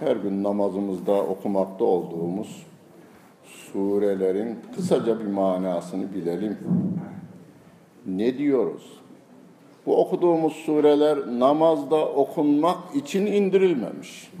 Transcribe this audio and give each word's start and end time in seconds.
her 0.00 0.16
gün 0.16 0.44
namazımızda 0.44 1.12
okumakta 1.12 1.84
olduğumuz 1.84 2.66
surelerin 3.44 4.58
kısaca 4.76 5.20
bir 5.20 5.26
manasını 5.26 6.14
bilelim. 6.14 6.58
Ne 8.06 8.38
diyoruz? 8.38 9.00
Bu 9.86 10.00
okuduğumuz 10.00 10.52
sureler 10.52 11.18
namazda 11.26 12.08
okunmak 12.08 12.78
için 12.94 13.26
indirilmemiş. 13.26 14.32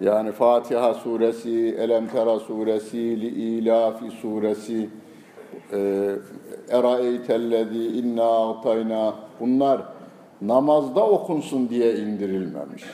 Yani 0.00 0.32
Fatiha 0.32 0.94
suresi, 0.94 1.76
Elemtera 1.78 2.38
suresi, 2.38 3.20
Li'ilafi 3.20 4.10
suresi, 4.10 4.90
e, 5.72 6.10
Eraeytellezi 6.70 7.84
inna 7.86 8.50
atayna 8.50 9.14
bunlar 9.40 9.82
namazda 10.42 11.06
okunsun 11.06 11.68
diye 11.68 11.96
indirilmemiş. 11.96 12.84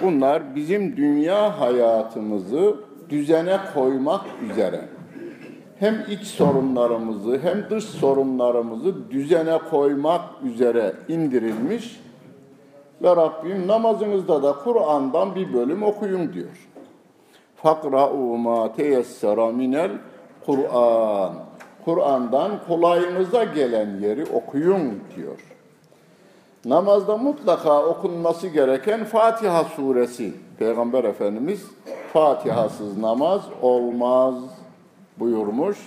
Bunlar 0.00 0.54
bizim 0.54 0.96
dünya 0.96 1.60
hayatımızı 1.60 2.76
düzene 3.08 3.58
koymak 3.74 4.24
üzere 4.50 4.80
hem 5.78 6.04
iç 6.10 6.26
sorunlarımızı 6.26 7.38
hem 7.42 7.70
dış 7.70 7.84
sorunlarımızı 7.84 9.10
düzene 9.10 9.58
koymak 9.70 10.24
üzere 10.44 10.92
indirilmiş 11.08 12.00
ve 13.02 13.16
Rabbim 13.16 13.66
namazınızda 13.66 14.42
da 14.42 14.52
Kur'an'dan 14.52 15.34
bir 15.34 15.52
bölüm 15.52 15.82
okuyun 15.82 16.32
diyor. 16.32 16.68
Fakra'u 17.56 18.38
ma 18.38 18.72
teyessera 18.72 19.46
minel 19.46 19.90
Kur'an. 20.46 21.34
Kur'an'dan 21.84 22.50
kolayınıza 22.68 23.44
gelen 23.44 24.00
yeri 24.00 24.24
okuyun 24.24 25.00
diyor. 25.16 25.38
Namazda 26.64 27.16
mutlaka 27.16 27.84
okunması 27.84 28.48
gereken 28.48 29.04
Fatiha 29.04 29.64
suresi. 29.64 30.32
Peygamber 30.58 31.04
Efendimiz 31.04 31.66
Fatihasız 32.12 32.98
namaz 32.98 33.42
olmaz 33.62 34.34
buyurmuş. 35.18 35.78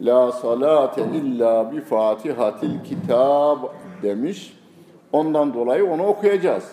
La 0.00 0.32
salate 0.32 1.02
illa 1.02 1.72
bi 1.72 1.80
fatihatil 1.80 2.84
kitab 2.84 3.58
demiş. 4.02 4.56
Ondan 5.12 5.54
dolayı 5.54 5.90
onu 5.90 6.06
okuyacağız. 6.06 6.72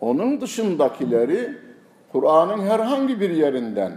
Onun 0.00 0.40
dışındakileri 0.40 1.56
Kur'an'ın 2.12 2.58
herhangi 2.58 3.20
bir 3.20 3.30
yerinden 3.30 3.92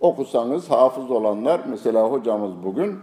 okusanız 0.00 0.70
hafız 0.70 1.10
olanlar 1.10 1.60
mesela 1.70 2.10
hocamız 2.10 2.50
bugün 2.64 2.98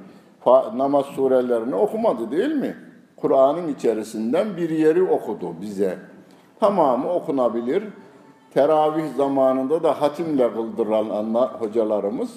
namaz 0.76 1.06
surelerini 1.06 1.76
okumadı 1.76 2.32
değil 2.32 2.56
mi? 2.56 2.76
Kur'an'ın 3.22 3.68
içerisinden 3.68 4.58
bir 4.58 4.70
yeri 4.70 5.04
okudu 5.04 5.56
bize. 5.62 5.98
Tamamı 6.60 7.14
okunabilir. 7.14 7.84
Teravih 8.54 9.04
zamanında 9.18 9.84
da 9.84 10.02
hatimle 10.02 10.54
kıldıran 10.54 11.34
hocalarımız 11.60 12.30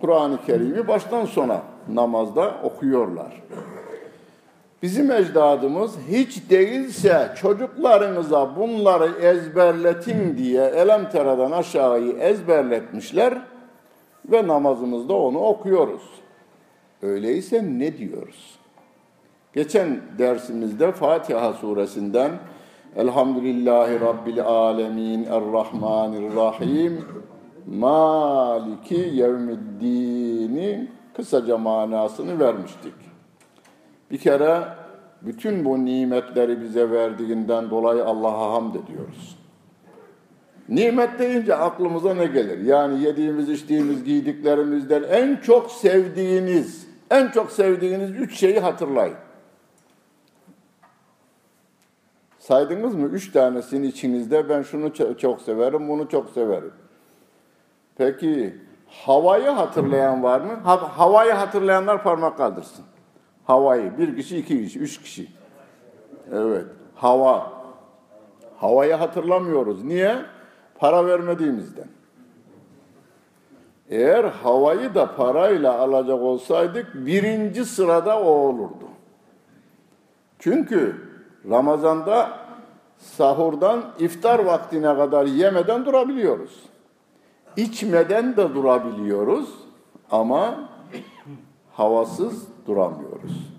Kur'an-ı 0.00 0.38
Kerim'i 0.46 0.88
baştan 0.88 1.24
sona 1.24 1.62
namazda 1.88 2.54
okuyorlar. 2.62 3.42
Bizim 4.82 5.10
ecdadımız 5.10 5.96
hiç 6.08 6.50
değilse 6.50 7.28
çocuklarınıza 7.40 8.56
bunları 8.56 9.08
ezberletin 9.20 10.38
diye 10.38 10.64
Elemtera'dan 10.64 11.50
aşağıyı 11.50 12.12
ezberletmişler 12.12 13.38
ve 14.24 14.48
namazımızda 14.48 15.14
onu 15.14 15.38
okuyoruz. 15.38 16.02
Öyleyse 17.02 17.64
ne 17.78 17.98
diyoruz? 17.98 18.59
Geçen 19.52 20.00
dersimizde 20.18 20.92
Fatiha 20.92 21.52
suresinden 21.52 22.30
Elhamdülillahi 22.96 24.00
Rabbil 24.00 24.42
Alemin 24.42 25.24
Errahmanirrahim 25.24 27.04
Maliki 27.66 29.10
Yevmiddin'in 29.12 30.90
kısaca 31.16 31.58
manasını 31.58 32.40
vermiştik. 32.40 32.94
Bir 34.10 34.18
kere 34.18 34.60
bütün 35.22 35.64
bu 35.64 35.84
nimetleri 35.84 36.62
bize 36.62 36.90
verdiğinden 36.90 37.70
dolayı 37.70 38.04
Allah'a 38.04 38.52
hamd 38.52 38.74
ediyoruz. 38.74 39.36
Nimet 40.68 41.18
deyince 41.18 41.54
aklımıza 41.54 42.14
ne 42.14 42.26
gelir? 42.26 42.58
Yani 42.58 43.02
yediğimiz, 43.02 43.48
içtiğimiz, 43.48 44.04
giydiklerimizden 44.04 45.02
en 45.02 45.36
çok 45.36 45.70
sevdiğiniz, 45.70 46.86
en 47.10 47.28
çok 47.28 47.52
sevdiğiniz 47.52 48.10
üç 48.10 48.38
şeyi 48.38 48.60
hatırlayın. 48.60 49.16
Saydınız 52.50 52.94
mı? 52.94 53.06
Üç 53.06 53.32
tanesinin 53.32 53.88
içinizde 53.88 54.48
ben 54.48 54.62
şunu 54.62 55.16
çok 55.18 55.40
severim, 55.42 55.88
bunu 55.88 56.08
çok 56.08 56.30
severim. 56.30 56.72
Peki 57.96 58.54
havayı 58.86 59.48
hatırlayan 59.48 60.22
var 60.22 60.40
mı? 60.40 60.52
Ha, 60.64 60.98
havayı 60.98 61.32
hatırlayanlar 61.32 62.02
parmak 62.02 62.36
kaldırsın. 62.36 62.84
Havayı. 63.44 63.98
Bir 63.98 64.16
kişi, 64.16 64.38
iki 64.38 64.64
kişi, 64.64 64.78
üç 64.78 65.02
kişi. 65.02 65.28
Evet. 66.32 66.64
Hava. 66.94 67.52
Havayı 68.56 68.94
hatırlamıyoruz. 68.94 69.84
Niye? 69.84 70.16
Para 70.74 71.06
vermediğimizden. 71.06 71.88
Eğer 73.88 74.24
havayı 74.24 74.94
da 74.94 75.16
parayla 75.16 75.78
alacak 75.78 76.20
olsaydık 76.20 76.94
birinci 76.94 77.64
sırada 77.64 78.20
o 78.20 78.28
olurdu. 78.28 78.88
Çünkü 80.38 81.10
Ramazan'da 81.50 82.39
sahurdan 83.00 83.84
iftar 83.98 84.38
vaktine 84.38 84.96
kadar 84.96 85.26
yemeden 85.26 85.84
durabiliyoruz. 85.84 86.62
İçmeden 87.56 88.36
de 88.36 88.54
durabiliyoruz 88.54 89.48
ama 90.10 90.70
havasız 91.72 92.42
duramıyoruz. 92.66 93.50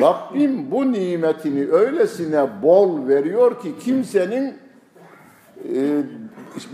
Rabbim 0.00 0.70
bu 0.70 0.92
nimetini 0.92 1.70
öylesine 1.70 2.62
bol 2.62 3.08
veriyor 3.08 3.60
ki 3.60 3.78
kimsenin 3.78 4.58
e, 5.74 6.02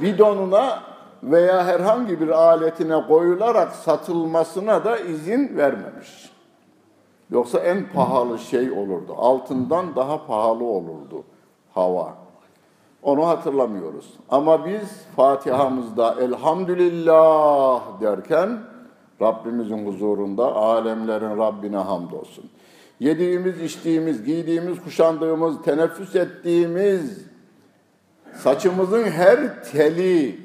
bidonuna 0.03 0.83
veya 1.22 1.66
herhangi 1.66 2.21
bir 2.21 2.28
aletine 2.28 3.06
koyularak 3.06 3.72
satılmasına 3.72 4.84
da 4.84 4.99
izin 4.99 5.56
vermemiş. 5.56 6.33
Yoksa 7.31 7.59
en 7.59 7.89
pahalı 7.93 8.39
şey 8.39 8.71
olurdu. 8.71 9.15
Altından 9.16 9.97
daha 9.97 10.27
pahalı 10.27 10.65
olurdu 10.65 11.25
hava. 11.75 12.15
Onu 13.03 13.28
hatırlamıyoruz. 13.28 14.15
Ama 14.28 14.66
biz 14.66 15.05
Fatiha'mızda 15.16 16.16
elhamdülillah 16.21 18.00
derken 18.00 18.59
Rabbimizin 19.21 19.87
huzurunda 19.87 20.55
alemlerin 20.55 21.38
Rabbine 21.38 21.77
hamdolsun. 21.77 22.44
Yediğimiz, 23.00 23.60
içtiğimiz, 23.60 24.25
giydiğimiz, 24.25 24.83
kuşandığımız, 24.83 25.62
teneffüs 25.62 26.16
ettiğimiz, 26.16 27.27
saçımızın 28.34 29.04
her 29.04 29.65
teli 29.65 30.41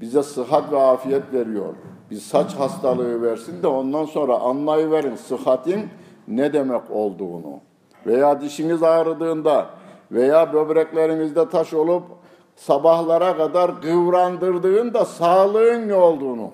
bize 0.00 0.22
sıhhat 0.22 0.72
ve 0.72 0.82
afiyet 0.82 1.32
veriyor. 1.32 1.74
Bir 2.10 2.16
saç 2.16 2.54
hastalığı 2.54 3.22
versin 3.22 3.62
de 3.62 3.66
ondan 3.66 4.04
sonra 4.04 4.38
anlayıverin 4.38 5.14
sıhhatin 5.14 5.88
ne 6.28 6.52
demek 6.52 6.90
olduğunu. 6.90 7.60
Veya 8.06 8.40
dişiniz 8.40 8.82
ağrıdığında 8.82 9.66
veya 10.12 10.52
böbreklerinizde 10.52 11.48
taş 11.48 11.74
olup 11.74 12.02
sabahlara 12.56 13.36
kadar 13.36 13.82
kıvrandırdığında 13.82 15.04
sağlığın 15.04 15.88
ne 15.88 15.94
olduğunu 15.94 16.50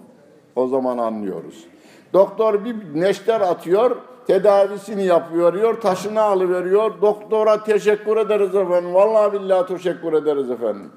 o 0.57 0.67
zaman 0.67 0.99
anlıyoruz. 0.99 1.65
Doktor 2.13 2.65
bir 2.65 2.77
neşter 2.95 3.41
atıyor, 3.41 3.97
tedavisini 4.27 5.05
yapıyor, 5.05 5.55
diyor, 5.55 5.81
taşını 5.81 6.21
alıveriyor. 6.21 7.01
Doktora 7.03 7.65
teşekkür 7.65 8.17
ederiz 8.17 8.55
efendim. 8.55 8.95
Vallahi 8.95 9.33
billahi 9.33 9.67
teşekkür 9.67 10.13
ederiz 10.13 10.51
efendim. 10.51 10.91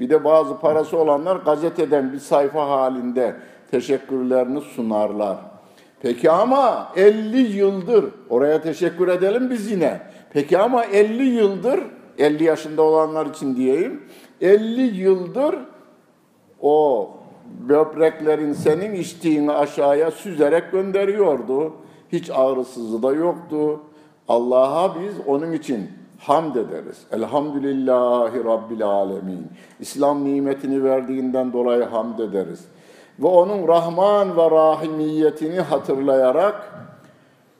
Bir 0.00 0.10
de 0.10 0.24
bazı 0.24 0.58
parası 0.58 0.98
olanlar 0.98 1.36
gazeteden 1.36 2.12
bir 2.12 2.18
sayfa 2.18 2.68
halinde 2.68 3.36
teşekkürlerini 3.70 4.60
sunarlar. 4.60 5.36
Peki 6.02 6.30
ama 6.30 6.88
50 6.96 7.38
yıldır, 7.38 8.04
oraya 8.30 8.62
teşekkür 8.62 9.08
edelim 9.08 9.50
biz 9.50 9.70
yine. 9.70 10.00
Peki 10.32 10.58
ama 10.58 10.84
50 10.84 11.22
yıldır 11.22 11.80
50 12.18 12.44
yaşında 12.44 12.82
olanlar 12.82 13.26
için 13.26 13.56
diyeyim. 13.56 14.02
50 14.40 14.80
yıldır 14.80 15.56
o 16.60 17.10
böbreklerin 17.68 18.52
senin 18.52 18.94
içtiğini 18.94 19.52
aşağıya 19.52 20.10
süzerek 20.10 20.72
gönderiyordu. 20.72 21.72
Hiç 22.12 22.30
ağrısızı 22.30 23.02
da 23.02 23.12
yoktu. 23.12 23.80
Allah'a 24.28 25.00
biz 25.00 25.14
onun 25.26 25.52
için 25.52 25.90
hamd 26.18 26.56
ederiz. 26.56 27.06
Elhamdülillahi 27.12 28.44
Rabbil 28.44 28.82
Alemin. 28.86 29.46
İslam 29.80 30.24
nimetini 30.24 30.84
verdiğinden 30.84 31.52
dolayı 31.52 31.84
hamd 31.84 32.18
ederiz. 32.18 32.64
Ve 33.18 33.26
onun 33.26 33.68
Rahman 33.68 34.36
ve 34.36 34.50
Rahimiyetini 34.50 35.60
hatırlayarak 35.60 36.72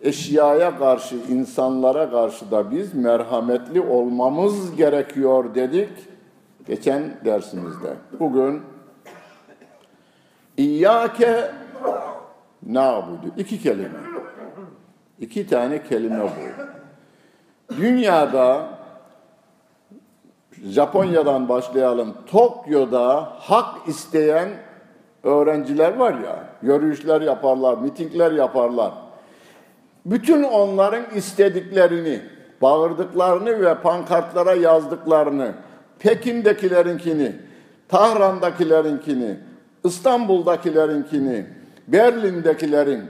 eşyaya 0.02 0.78
karşı, 0.78 1.16
insanlara 1.16 2.10
karşı 2.10 2.50
da 2.50 2.70
biz 2.70 2.94
merhametli 2.94 3.80
olmamız 3.80 4.76
gerekiyor 4.76 5.54
dedik 5.54 5.90
geçen 6.66 7.02
dersimizde. 7.24 7.94
Bugün 8.20 8.62
İyyâke 10.56 11.50
na'budu. 12.66 13.34
İki 13.36 13.62
kelime. 13.62 13.98
İki 15.18 15.46
tane 15.46 15.82
kelime 15.82 16.24
bu. 16.24 16.28
Dünyada 17.76 18.68
Japonya'dan 20.64 21.48
başlayalım. 21.48 22.14
Tokyo'da 22.26 23.32
hak 23.38 23.88
isteyen 23.88 24.48
öğrenciler 25.22 25.96
var 25.96 26.14
ya, 26.14 26.44
yürüyüşler 26.62 27.20
yaparlar, 27.20 27.78
mitingler 27.78 28.32
yaparlar. 28.32 28.92
Bütün 30.10 30.42
onların 30.42 31.04
istediklerini, 31.14 32.20
bağırdıklarını 32.62 33.60
ve 33.60 33.74
pankartlara 33.74 34.54
yazdıklarını, 34.54 35.52
Pekin'dekilerinkini, 35.98 37.32
Tahran'dakilerinkini, 37.88 39.36
İstanbul'dakilerinkini, 39.84 41.46
Berlin'dekilerin, 41.88 43.02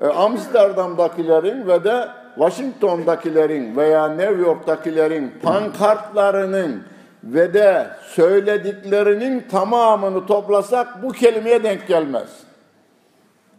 e, 0.00 0.06
Amsterdam'dakilerin 0.06 1.66
ve 1.66 1.84
de 1.84 2.08
Washington'dakilerin 2.34 3.76
veya 3.76 4.08
New 4.08 4.42
York'takilerin 4.42 5.32
pankartlarının 5.42 6.82
ve 7.24 7.54
de 7.54 7.86
söylediklerinin 8.06 9.44
tamamını 9.50 10.26
toplasak 10.26 11.02
bu 11.02 11.12
kelimeye 11.12 11.62
denk 11.62 11.88
gelmez. 11.88 12.28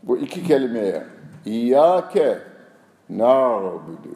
Bu 0.04 0.18
iki 0.18 0.48
kelimeye. 0.48 1.04
İyyâke 1.46 2.38
na'budu. 3.18 4.16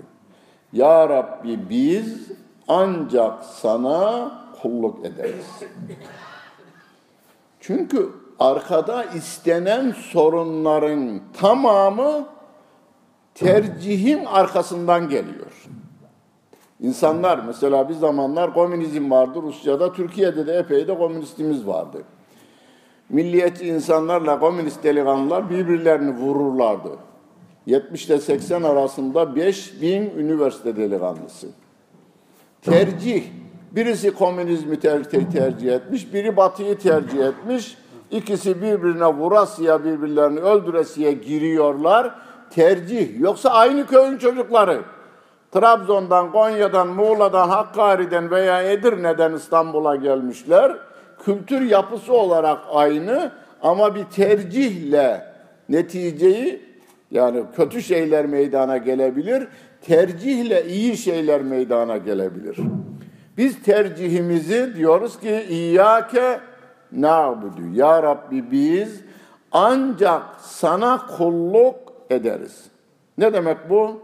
Ya 0.73 1.09
Rabbi 1.09 1.69
biz 1.69 2.31
ancak 2.67 3.45
sana 3.45 4.31
kulluk 4.61 5.05
ederiz. 5.05 5.63
Çünkü 7.59 8.09
arkada 8.39 9.03
istenen 9.03 9.91
sorunların 9.91 11.21
tamamı 11.33 12.25
tercihin 13.33 14.25
arkasından 14.25 15.09
geliyor. 15.09 15.67
İnsanlar 16.79 17.39
mesela 17.47 17.89
bir 17.89 17.93
zamanlar 17.93 18.53
komünizm 18.53 19.11
vardı 19.11 19.41
Rusya'da, 19.41 19.93
Türkiye'de 19.93 20.47
de 20.47 20.53
epey 20.53 20.87
de 20.87 20.97
komünistimiz 20.97 21.67
vardı. 21.67 22.03
Milliyetçi 23.09 23.67
insanlarla 23.67 24.39
komünist 24.39 24.83
delikanlılar 24.83 25.49
birbirlerini 25.49 26.15
vururlardı. 26.15 26.91
70 27.65 28.05
ile 28.05 28.19
80 28.19 28.63
arasında 28.63 29.35
5 29.35 29.81
bin 29.81 30.09
üniversite 30.17 30.75
delikanlısı. 30.75 31.47
Tercih. 32.61 33.23
Birisi 33.71 34.13
komünizmi 34.13 34.79
ter 34.79 35.03
tercih 35.09 35.73
etmiş, 35.73 36.13
biri 36.13 36.37
batıyı 36.37 36.77
tercih 36.77 37.25
etmiş. 37.25 37.77
İkisi 38.11 38.61
birbirine 38.61 39.05
vurasıya, 39.05 39.83
birbirlerini 39.83 40.39
öldüresiye 40.39 41.11
giriyorlar. 41.11 42.15
Tercih. 42.49 43.19
Yoksa 43.19 43.49
aynı 43.49 43.87
köyün 43.87 44.17
çocukları. 44.17 44.81
Trabzon'dan, 45.51 46.31
Konya'dan, 46.31 46.87
Muğla'dan, 46.87 47.49
Hakkari'den 47.49 48.31
veya 48.31 48.61
Edirne'den 48.61 49.33
İstanbul'a 49.33 49.95
gelmişler. 49.95 50.77
Kültür 51.25 51.61
yapısı 51.61 52.13
olarak 52.13 52.59
aynı 52.73 53.31
ama 53.61 53.95
bir 53.95 54.03
tercihle 54.03 55.25
neticeyi 55.69 56.61
yani 57.11 57.43
kötü 57.55 57.81
şeyler 57.81 58.25
meydana 58.25 58.77
gelebilir, 58.77 59.47
tercihle 59.81 60.65
iyi 60.65 60.97
şeyler 60.97 61.41
meydana 61.41 61.97
gelebilir. 61.97 62.57
Biz 63.37 63.63
tercihimizi 63.63 64.75
diyoruz 64.75 65.19
ki 65.19 65.45
İyyâke 65.49 66.39
na'budu. 66.91 67.61
Ya 67.73 68.03
Rabbi 68.03 68.51
biz 68.51 69.01
ancak 69.51 70.23
sana 70.39 71.07
kulluk 71.17 71.75
ederiz. 72.09 72.63
Ne 73.17 73.33
demek 73.33 73.69
bu? 73.69 74.01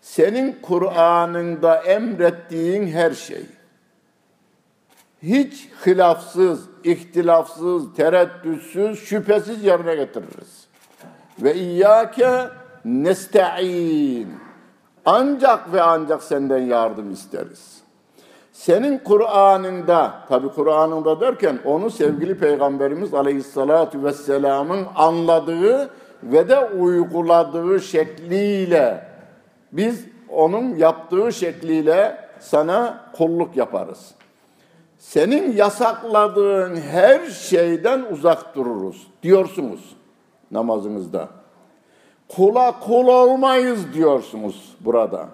Senin 0.00 0.56
Kur'an'ında 0.62 1.76
emrettiğin 1.76 2.86
her 2.86 3.10
şey. 3.10 3.42
Hiç 5.22 5.68
hilafsız, 5.86 6.60
ihtilafsız, 6.84 7.94
tereddütsüz, 7.94 9.04
şüphesiz 9.04 9.64
yerine 9.64 9.94
getiririz. 9.94 10.59
Ve 11.42 11.54
iyyâke 11.54 12.48
nesta'in. 12.84 14.28
Ancak 15.04 15.72
ve 15.72 15.82
ancak 15.82 16.22
senden 16.22 16.58
yardım 16.58 17.12
isteriz. 17.12 17.80
Senin 18.52 18.98
Kur'an'ında, 18.98 20.14
tabi 20.28 20.48
Kur'an'ında 20.48 21.20
derken 21.20 21.58
onu 21.64 21.90
sevgili 21.90 22.38
Peygamberimiz 22.38 23.14
Aleyhisselatü 23.14 24.04
Vesselam'ın 24.04 24.86
anladığı 24.96 25.90
ve 26.22 26.48
de 26.48 26.60
uyguladığı 26.60 27.80
şekliyle 27.80 29.04
biz 29.72 30.04
onun 30.28 30.76
yaptığı 30.76 31.32
şekliyle 31.32 32.16
sana 32.40 33.00
kulluk 33.12 33.56
yaparız. 33.56 34.14
Senin 34.98 35.56
yasakladığın 35.56 36.76
her 36.76 37.26
şeyden 37.26 38.04
uzak 38.12 38.56
dururuz 38.56 39.06
diyorsunuz 39.22 39.96
namazınızda. 40.50 41.28
Kula 42.28 42.80
kul 42.80 43.06
olmayız 43.06 43.92
diyorsunuz 43.94 44.76
burada. 44.80 45.28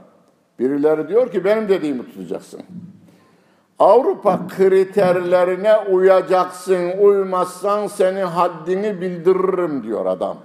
Birileri 0.58 1.08
diyor 1.08 1.32
ki 1.32 1.44
benim 1.44 1.68
dediğimi 1.68 2.06
tutacaksın. 2.06 2.60
Avrupa 3.78 4.48
kriterlerine 4.48 5.76
uyacaksın, 5.76 6.90
uymazsan 6.98 7.86
seni 7.86 8.20
haddini 8.20 9.00
bildiririm 9.00 9.82
diyor 9.82 10.06
adam. 10.06 10.36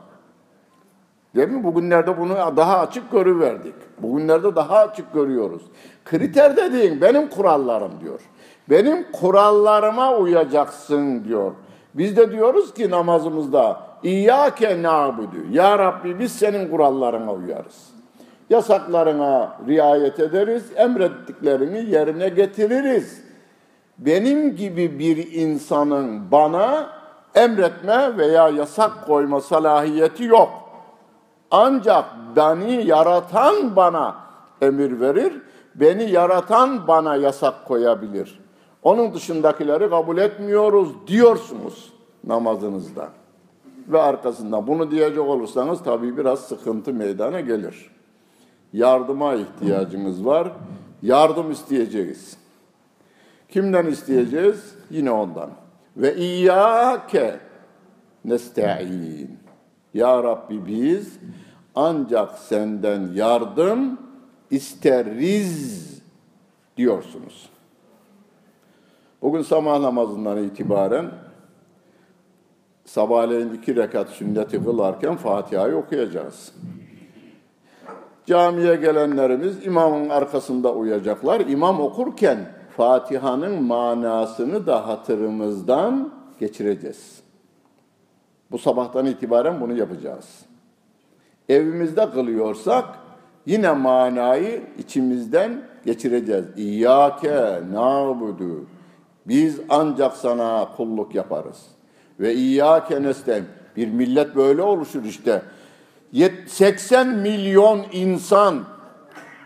Değil 1.35 1.49
mi? 1.49 1.63
Bugünlerde 1.63 2.17
bunu 2.19 2.35
daha 2.57 2.79
açık 2.79 3.11
görüverdik. 3.11 3.73
Bugünlerde 4.01 4.55
daha 4.55 4.77
açık 4.79 5.13
görüyoruz. 5.13 5.61
Kriter 6.05 6.57
dediğin 6.57 7.01
benim 7.01 7.29
kurallarım 7.29 7.91
diyor. 8.01 8.21
Benim 8.69 9.11
kurallarıma 9.11 10.15
uyacaksın 10.15 11.23
diyor. 11.23 11.51
Biz 11.93 12.17
de 12.17 12.31
diyoruz 12.31 12.73
ki 12.73 12.89
namazımızda 12.89 13.90
İyyâke 14.03 14.83
na'budu. 14.83 15.37
Ya 15.51 15.79
Rabbi 15.79 16.19
biz 16.19 16.31
senin 16.31 16.69
kurallarına 16.69 17.33
uyarız. 17.33 17.89
Yasaklarına 18.49 19.57
riayet 19.67 20.19
ederiz, 20.19 20.71
emrettiklerini 20.75 21.89
yerine 21.89 22.29
getiririz. 22.29 23.23
Benim 23.97 24.55
gibi 24.55 24.99
bir 24.99 25.31
insanın 25.31 26.31
bana 26.31 26.89
emretme 27.35 28.17
veya 28.17 28.49
yasak 28.49 29.05
koyma 29.05 29.41
salahiyeti 29.41 30.23
yok. 30.23 30.49
Ancak 31.51 32.05
beni 32.35 32.87
yaratan 32.87 33.75
bana 33.75 34.15
emir 34.61 34.99
verir, 34.99 35.41
beni 35.75 36.11
yaratan 36.11 36.87
bana 36.87 37.15
yasak 37.15 37.65
koyabilir. 37.65 38.39
Onun 38.83 39.13
dışındakileri 39.13 39.89
kabul 39.89 40.17
etmiyoruz 40.17 41.07
diyorsunuz 41.07 41.93
namazınızda. 42.23 43.09
Ve 43.87 44.01
arkasından 44.01 44.67
bunu 44.67 44.91
diyecek 44.91 45.19
olursanız 45.19 45.83
tabii 45.83 46.17
biraz 46.17 46.39
sıkıntı 46.39 46.93
meydana 46.93 47.39
gelir. 47.39 47.91
Yardıma 48.73 49.33
ihtiyacımız 49.33 50.25
var. 50.25 50.51
Yardım 51.01 51.51
isteyeceğiz. 51.51 52.37
Kimden 53.49 53.85
isteyeceğiz? 53.85 54.75
Yine 54.89 55.11
ondan. 55.11 55.49
Ve 55.97 56.15
iyyâke 56.15 57.39
nesta'in. 58.25 59.39
Ya 59.93 60.23
Rabbi 60.23 60.65
biz 60.65 61.19
ancak 61.75 62.37
senden 62.37 63.09
yardım 63.13 63.99
isteriz 64.51 66.01
diyorsunuz. 66.77 67.49
Bugün 69.21 69.41
sabah 69.41 69.79
namazından 69.79 70.43
itibaren 70.43 71.11
sabahleyin 72.91 73.53
iki 73.53 73.75
rekat 73.75 74.09
sünneti 74.09 74.63
kılarken 74.63 75.15
Fatiha'yı 75.15 75.75
okuyacağız. 75.75 76.53
Camiye 78.25 78.75
gelenlerimiz 78.75 79.65
imamın 79.65 80.09
arkasında 80.09 80.73
uyacaklar. 80.73 81.39
İmam 81.39 81.81
okurken 81.81 82.51
Fatiha'nın 82.77 83.63
manasını 83.63 84.67
da 84.67 84.87
hatırımızdan 84.87 86.13
geçireceğiz. 86.39 87.21
Bu 88.51 88.57
sabahtan 88.57 89.05
itibaren 89.05 89.61
bunu 89.61 89.77
yapacağız. 89.77 90.45
Evimizde 91.49 92.09
kılıyorsak 92.09 92.85
yine 93.45 93.71
manayı 93.71 94.63
içimizden 94.77 95.61
geçireceğiz. 95.85 96.45
İyyâke 96.57 97.61
na'budu. 97.71 98.65
Biz 99.27 99.59
ancak 99.69 100.13
sana 100.13 100.67
kulluk 100.77 101.15
yaparız. 101.15 101.80
Ve 102.21 102.33
iyyâke 102.33 103.03
nestaîn. 103.03 103.45
Bir 103.77 103.87
millet 103.87 104.35
böyle 104.35 104.61
oluşur 104.61 105.03
işte. 105.03 105.41
80 106.47 107.07
milyon 107.07 107.85
insan 107.91 108.63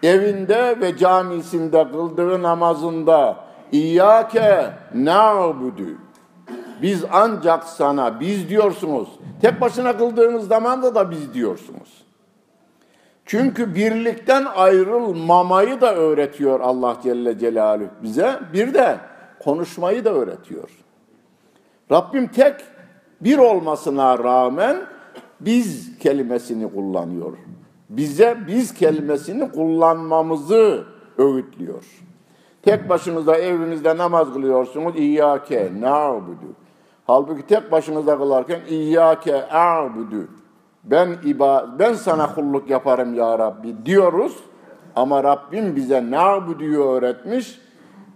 evinde 0.04 0.82
ve 0.82 0.98
camisinde 0.98 1.92
kıldığı 1.92 2.42
namazında 2.42 3.36
İyyâke 3.72 4.72
na'budu. 4.94 5.84
Biz 6.82 7.04
ancak 7.12 7.64
sana, 7.64 8.20
biz 8.20 8.50
diyorsunuz. 8.50 9.08
Tek 9.42 9.62
başına 9.62 9.98
kıldığınız 9.98 10.48
zaman 10.48 10.84
da 10.84 10.96
da 10.96 11.12
biz 11.12 11.34
diyorsunuz. 11.34 12.06
Çünkü 13.26 13.76
birlikten 13.76 14.46
ayrılmamayı 14.46 15.82
da 15.82 15.96
öğretiyor 15.96 16.60
Allah 16.60 16.98
Celle 17.04 17.40
Celaluhu 17.40 17.90
bize. 18.04 18.40
Bir 18.54 18.74
de 18.74 18.98
konuşmayı 19.40 20.06
da 20.06 20.14
öğretiyor. 20.14 20.85
Rabbim 21.92 22.28
tek 22.28 22.56
bir 23.22 23.38
olmasına 23.38 24.20
rağmen 24.20 24.78
biz 25.40 26.00
kelimesini 26.00 26.74
kullanıyor. 26.74 27.38
Bize 27.90 28.38
biz 28.48 28.74
kelimesini 28.74 29.52
kullanmamızı 29.52 30.84
öğütlüyor. 31.18 31.84
Tek 32.62 32.90
başınıza 32.90 33.36
evinizde 33.38 33.98
namaz 33.98 34.34
kılıyorsunuz. 34.34 34.96
İyyâke 34.96 35.72
na'budu. 35.80 36.56
Halbuki 37.08 37.48
tek 37.48 37.72
başınıza 37.72 38.18
kılarken 38.18 38.60
İyyâke 38.70 39.52
a'budu. 39.52 40.28
Ben 40.84 41.18
iba 41.26 41.76
ben 41.80 41.94
sana 41.94 42.36
kulluk 42.36 42.70
yaparım 42.70 43.14
ya 43.14 43.40
Rabbi 43.40 43.86
diyoruz. 43.86 44.36
Ama 44.96 45.24
Rabbim 45.24 45.76
bize 45.76 46.12
na'budu'yu 46.12 46.84
öğretmiş. 46.84 47.60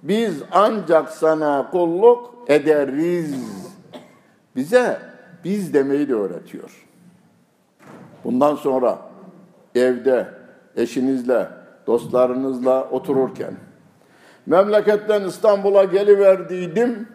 Biz 0.04 0.44
ancak 0.52 1.10
sana 1.10 1.70
kulluk 1.72 2.36
ederiz. 2.48 3.36
Bize 4.56 5.00
biz 5.44 5.74
demeyi 5.74 6.10
de 6.10 6.14
öğretiyor. 6.14 6.86
Bundan 8.24 8.56
sonra 8.56 9.00
evde 9.76 10.28
eşinizle, 10.76 11.48
dostlarınızla 11.88 12.90
otururken 12.92 13.54
memleketten 14.46 15.22
İstanbul'a 15.22 15.84
geliverdiydim, 15.84 17.08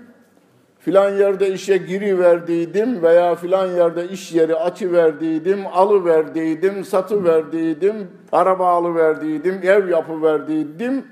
filan 0.78 1.10
yerde 1.10 1.52
işe 1.52 1.76
giriverdiydim 1.76 3.02
veya 3.02 3.34
filan 3.34 3.66
yerde 3.66 4.08
iş 4.08 4.32
yeri 4.32 4.56
açıverdiydim, 4.56 5.66
alıverdiydim, 5.72 6.84
satıverdiydim, 6.84 8.08
araba 8.32 8.68
alıverdiydim, 8.68 9.60
ev 9.62 9.88
yapıverdiydim. 9.88 11.04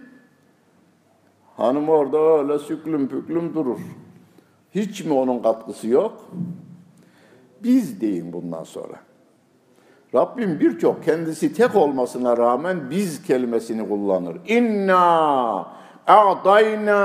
Hanım 1.62 1.88
orada 1.88 2.18
öyle 2.18 2.58
süklüm 2.58 3.08
püklüm 3.08 3.54
durur. 3.54 3.78
Hiç 4.74 5.04
mi 5.04 5.12
onun 5.12 5.42
katkısı 5.42 5.88
yok? 5.88 6.24
Biz 7.62 8.00
deyin 8.00 8.32
bundan 8.32 8.64
sonra. 8.64 8.94
Rabbim 10.14 10.60
birçok 10.60 11.04
kendisi 11.04 11.54
tek 11.54 11.76
olmasına 11.76 12.36
rağmen 12.36 12.90
biz 12.90 13.22
kelimesini 13.22 13.88
kullanır. 13.88 14.36
İnna 14.46 15.66
a'tayna 16.06 17.02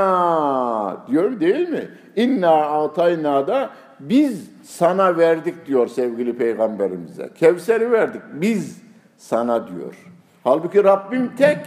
diyor 1.08 1.40
değil 1.40 1.70
mi? 1.70 1.90
İnna 2.16 2.56
a'tayna 2.56 3.48
da 3.48 3.70
biz 4.00 4.50
sana 4.64 5.18
verdik 5.18 5.66
diyor 5.68 5.88
sevgili 5.88 6.38
peygamberimize. 6.38 7.30
Kevser'i 7.40 7.92
verdik 7.92 8.22
biz 8.34 8.82
sana 9.18 9.68
diyor. 9.68 10.12
Halbuki 10.44 10.84
Rabbim 10.84 11.36
tek. 11.36 11.58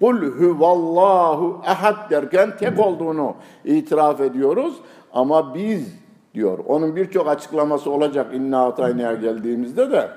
Kul 0.00 0.22
huvallahu 0.22 1.60
ehad 1.66 2.10
derken 2.10 2.56
tek 2.56 2.78
olduğunu 2.78 3.34
itiraf 3.64 4.20
ediyoruz. 4.20 4.74
Ama 5.12 5.54
biz 5.54 5.94
diyor. 6.34 6.58
Onun 6.66 6.96
birçok 6.96 7.28
açıklaması 7.28 7.90
olacak 7.90 8.34
inna 8.34 8.66
ataynaya 8.66 9.14
geldiğimizde 9.14 9.90
de. 9.90 10.08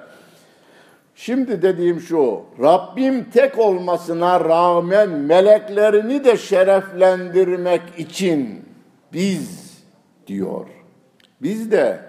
Şimdi 1.15 1.61
dediğim 1.61 1.99
şu, 1.99 2.41
Rabbim 2.61 3.29
tek 3.29 3.59
olmasına 3.59 4.39
rağmen 4.39 5.09
meleklerini 5.09 6.23
de 6.23 6.37
şereflendirmek 6.37 7.81
için 7.97 8.65
biz 9.13 9.77
diyor. 10.27 10.65
Biz 11.41 11.71
de 11.71 11.99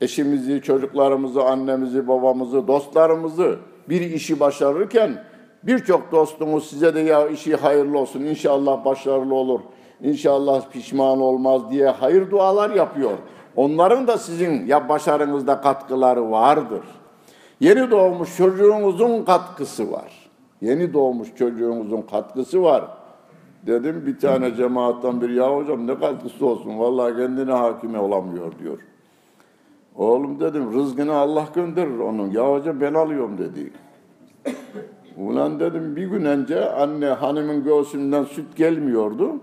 eşimizi, 0.00 0.62
çocuklarımızı, 0.62 1.42
annemizi, 1.42 2.08
babamızı, 2.08 2.68
dostlarımızı 2.68 3.58
bir 3.88 4.00
işi 4.00 4.40
başarırken 4.40 5.24
birçok 5.62 6.12
dostumuz 6.12 6.70
size 6.70 6.94
de 6.94 7.00
ya 7.00 7.28
işi 7.28 7.56
hayırlı 7.56 7.98
olsun, 7.98 8.20
inşallah 8.20 8.84
başarılı 8.84 9.34
olur, 9.34 9.60
inşallah 10.02 10.70
pişman 10.70 11.20
olmaz 11.20 11.70
diye 11.70 11.88
hayır 11.88 12.30
dualar 12.30 12.70
yapıyor. 12.70 13.18
Onların 13.56 14.06
da 14.06 14.18
sizin 14.18 14.66
ya 14.66 14.88
başarınızda 14.88 15.60
katkıları 15.60 16.30
vardır. 16.30 16.82
Yeni 17.60 17.90
doğmuş 17.90 18.36
çocuğunuzun 18.36 19.24
katkısı 19.24 19.92
var. 19.92 20.30
Yeni 20.60 20.92
doğmuş 20.92 21.28
çocuğunuzun 21.36 22.02
katkısı 22.02 22.62
var. 22.62 22.84
Dedim 23.66 24.06
bir 24.06 24.18
tane 24.18 24.54
cemaattan 24.54 25.20
biri 25.20 25.34
ya 25.34 25.56
hocam 25.56 25.86
ne 25.86 25.98
katkısı 25.98 26.46
olsun 26.46 26.78
vallahi 26.78 27.16
kendine 27.16 27.52
hakime 27.52 27.98
olamıyor 27.98 28.52
diyor. 28.58 28.78
Oğlum 29.96 30.40
dedim 30.40 30.72
rızkını 30.72 31.14
Allah 31.14 31.48
gönderir 31.54 31.98
onun. 31.98 32.30
Ya 32.30 32.52
hocam 32.52 32.80
ben 32.80 32.94
alıyorum 32.94 33.38
dedi. 33.38 33.72
Ulan 35.16 35.60
dedim 35.60 35.96
bir 35.96 36.06
gün 36.06 36.24
önce 36.24 36.70
anne 36.70 37.06
hanımın 37.06 37.64
göğsünden 37.64 38.24
süt 38.24 38.56
gelmiyordu. 38.56 39.36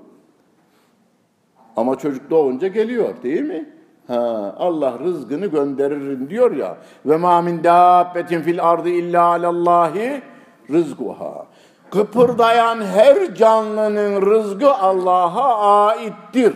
Ama 1.76 1.96
çocuk 1.96 2.30
doğunca 2.30 2.68
geliyor 2.68 3.14
değil 3.24 3.42
mi? 3.42 3.70
Ha, 4.08 4.56
Allah 4.58 5.00
rızkını 5.00 5.46
gönderirim 5.46 6.30
diyor 6.30 6.56
ya. 6.56 6.78
Ve 7.06 7.18
ma 7.18 7.42
min 7.42 7.64
dabbetin 7.64 8.42
fil 8.42 8.64
ardı 8.64 8.90
illa 8.90 9.24
alallahi 9.24 10.22
rızkuha. 10.70 11.46
Kıpırdayan 11.92 12.82
her 12.82 13.36
canlının 13.36 14.22
rızkı 14.22 14.74
Allah'a 14.74 15.88
aittir. 15.88 16.54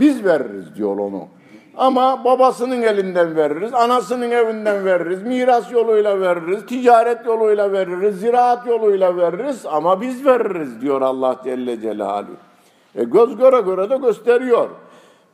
Biz 0.00 0.24
veririz 0.24 0.74
diyor 0.76 0.98
onu. 0.98 1.28
Ama 1.76 2.24
babasının 2.24 2.82
elinden 2.82 3.36
veririz, 3.36 3.74
anasının 3.74 4.30
evinden 4.30 4.84
veririz, 4.84 5.22
miras 5.22 5.72
yoluyla 5.72 6.20
veririz, 6.20 6.66
ticaret 6.66 7.26
yoluyla 7.26 7.72
veririz, 7.72 8.20
ziraat 8.20 8.66
yoluyla 8.66 9.16
veririz 9.16 9.66
ama 9.66 10.00
biz 10.00 10.26
veririz 10.26 10.80
diyor 10.80 11.02
Allah 11.02 11.36
Celle 11.44 11.80
Celaluhu. 11.80 12.36
E 12.94 13.04
göz 13.04 13.36
göre 13.36 13.60
göre 13.60 13.90
de 13.90 13.96
gösteriyor. 13.96 14.68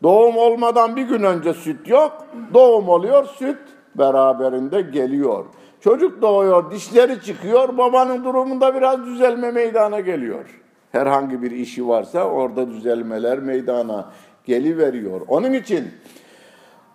Doğum 0.02 0.36
olmadan 0.36 0.96
bir 0.96 1.02
gün 1.02 1.22
önce 1.22 1.54
süt 1.54 1.88
yok, 1.88 2.12
doğum 2.54 2.88
oluyor, 2.88 3.24
süt 3.24 3.58
beraberinde 3.94 4.80
geliyor. 4.80 5.44
Çocuk 5.80 6.22
doğuyor, 6.22 6.70
dişleri 6.70 7.22
çıkıyor, 7.22 7.78
babanın 7.78 8.24
durumunda 8.24 8.74
biraz 8.74 9.06
düzelme 9.06 9.50
meydana 9.50 10.00
geliyor. 10.00 10.60
Herhangi 10.92 11.42
bir 11.42 11.50
işi 11.50 11.88
varsa 11.88 12.24
orada 12.24 12.70
düzelmeler 12.70 13.38
meydana 13.38 14.10
geliveriyor. 14.44 15.20
Onun 15.28 15.52
için 15.52 15.90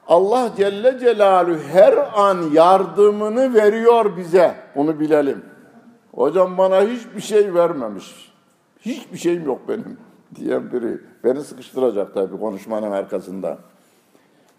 Allah 0.07 0.51
Celle 0.57 0.99
Celaluhu 0.99 1.59
her 1.59 2.19
an 2.19 2.37
yardımını 2.53 3.53
veriyor 3.53 4.17
bize. 4.17 4.55
Onu 4.75 4.99
bilelim. 4.99 5.45
Hocam 6.15 6.57
bana 6.57 6.81
hiçbir 6.81 7.21
şey 7.21 7.53
vermemiş. 7.53 8.33
Hiçbir 8.79 9.17
şeyim 9.17 9.45
yok 9.45 9.61
benim 9.67 9.97
diyen 10.35 10.71
biri. 10.71 11.01
Beni 11.23 11.41
sıkıştıracak 11.41 12.13
tabii 12.13 12.39
konuşmanın 12.39 12.91
arkasında. 12.91 13.57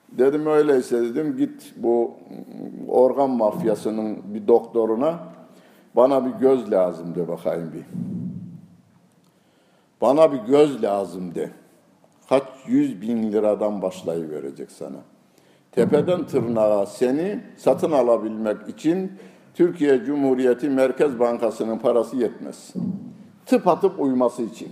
Dedim 0.08 0.46
öyleyse 0.46 1.02
dedim 1.02 1.36
git 1.36 1.72
bu 1.76 2.14
organ 2.88 3.30
mafyasının 3.30 4.34
bir 4.34 4.48
doktoruna 4.48 5.18
bana 5.96 6.26
bir 6.26 6.30
göz 6.30 6.72
lazım 6.72 7.14
de 7.14 7.28
bakayım 7.28 7.72
bir. 7.72 7.84
Bana 10.00 10.32
bir 10.32 10.38
göz 10.38 10.82
lazım 10.82 11.34
de. 11.34 11.50
Kaç 12.28 12.42
yüz 12.66 13.02
bin 13.02 13.32
liradan 13.32 13.82
başlayıverecek 13.82 14.70
sana. 14.70 14.98
Tepeden 15.72 16.26
tırnağa 16.26 16.86
seni 16.86 17.40
satın 17.56 17.92
alabilmek 17.92 18.68
için 18.68 19.12
Türkiye 19.54 20.04
Cumhuriyeti 20.04 20.70
Merkez 20.70 21.20
Bankası'nın 21.20 21.78
parası 21.78 22.16
yetmez. 22.16 22.72
Tıp 23.46 23.68
atıp 23.68 24.00
uyması 24.00 24.42
için 24.42 24.68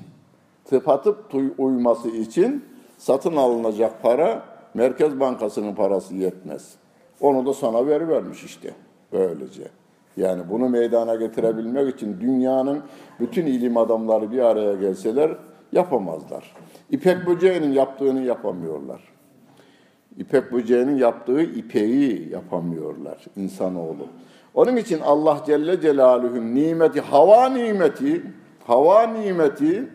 tıpatıp 0.64 1.34
uyması 1.58 2.08
için 2.08 2.64
satın 2.98 3.36
alınacak 3.36 4.02
para 4.02 4.42
Merkez 4.74 5.20
Bankası'nın 5.20 5.74
parası 5.74 6.14
yetmez. 6.14 6.74
Onu 7.20 7.46
da 7.46 7.54
sana 7.54 7.86
veri 7.86 8.08
vermiş 8.08 8.44
işte 8.44 8.70
böylece. 9.12 9.68
Yani 10.16 10.42
bunu 10.50 10.68
meydana 10.68 11.14
getirebilmek 11.14 11.94
için 11.94 12.20
dünyanın 12.20 12.82
bütün 13.20 13.46
ilim 13.46 13.76
adamları 13.76 14.32
bir 14.32 14.38
araya 14.38 14.74
gelseler 14.74 15.36
yapamazlar. 15.72 16.54
İpek 16.90 17.26
böceğinin 17.26 17.72
yaptığını 17.72 18.22
yapamıyorlar. 18.22 19.15
İpek 20.18 20.52
böceğinin 20.52 20.96
yaptığı 20.96 21.42
ipeği 21.42 22.28
yapamıyorlar 22.32 23.24
insanoğlu. 23.36 24.06
Onun 24.54 24.76
için 24.76 25.00
Allah 25.00 25.42
Celle 25.46 25.80
Celaluhu'nun 25.80 26.54
nimeti, 26.54 27.00
hava 27.00 27.48
nimeti, 27.48 28.22
hava 28.66 29.02
nimeti, 29.02 29.88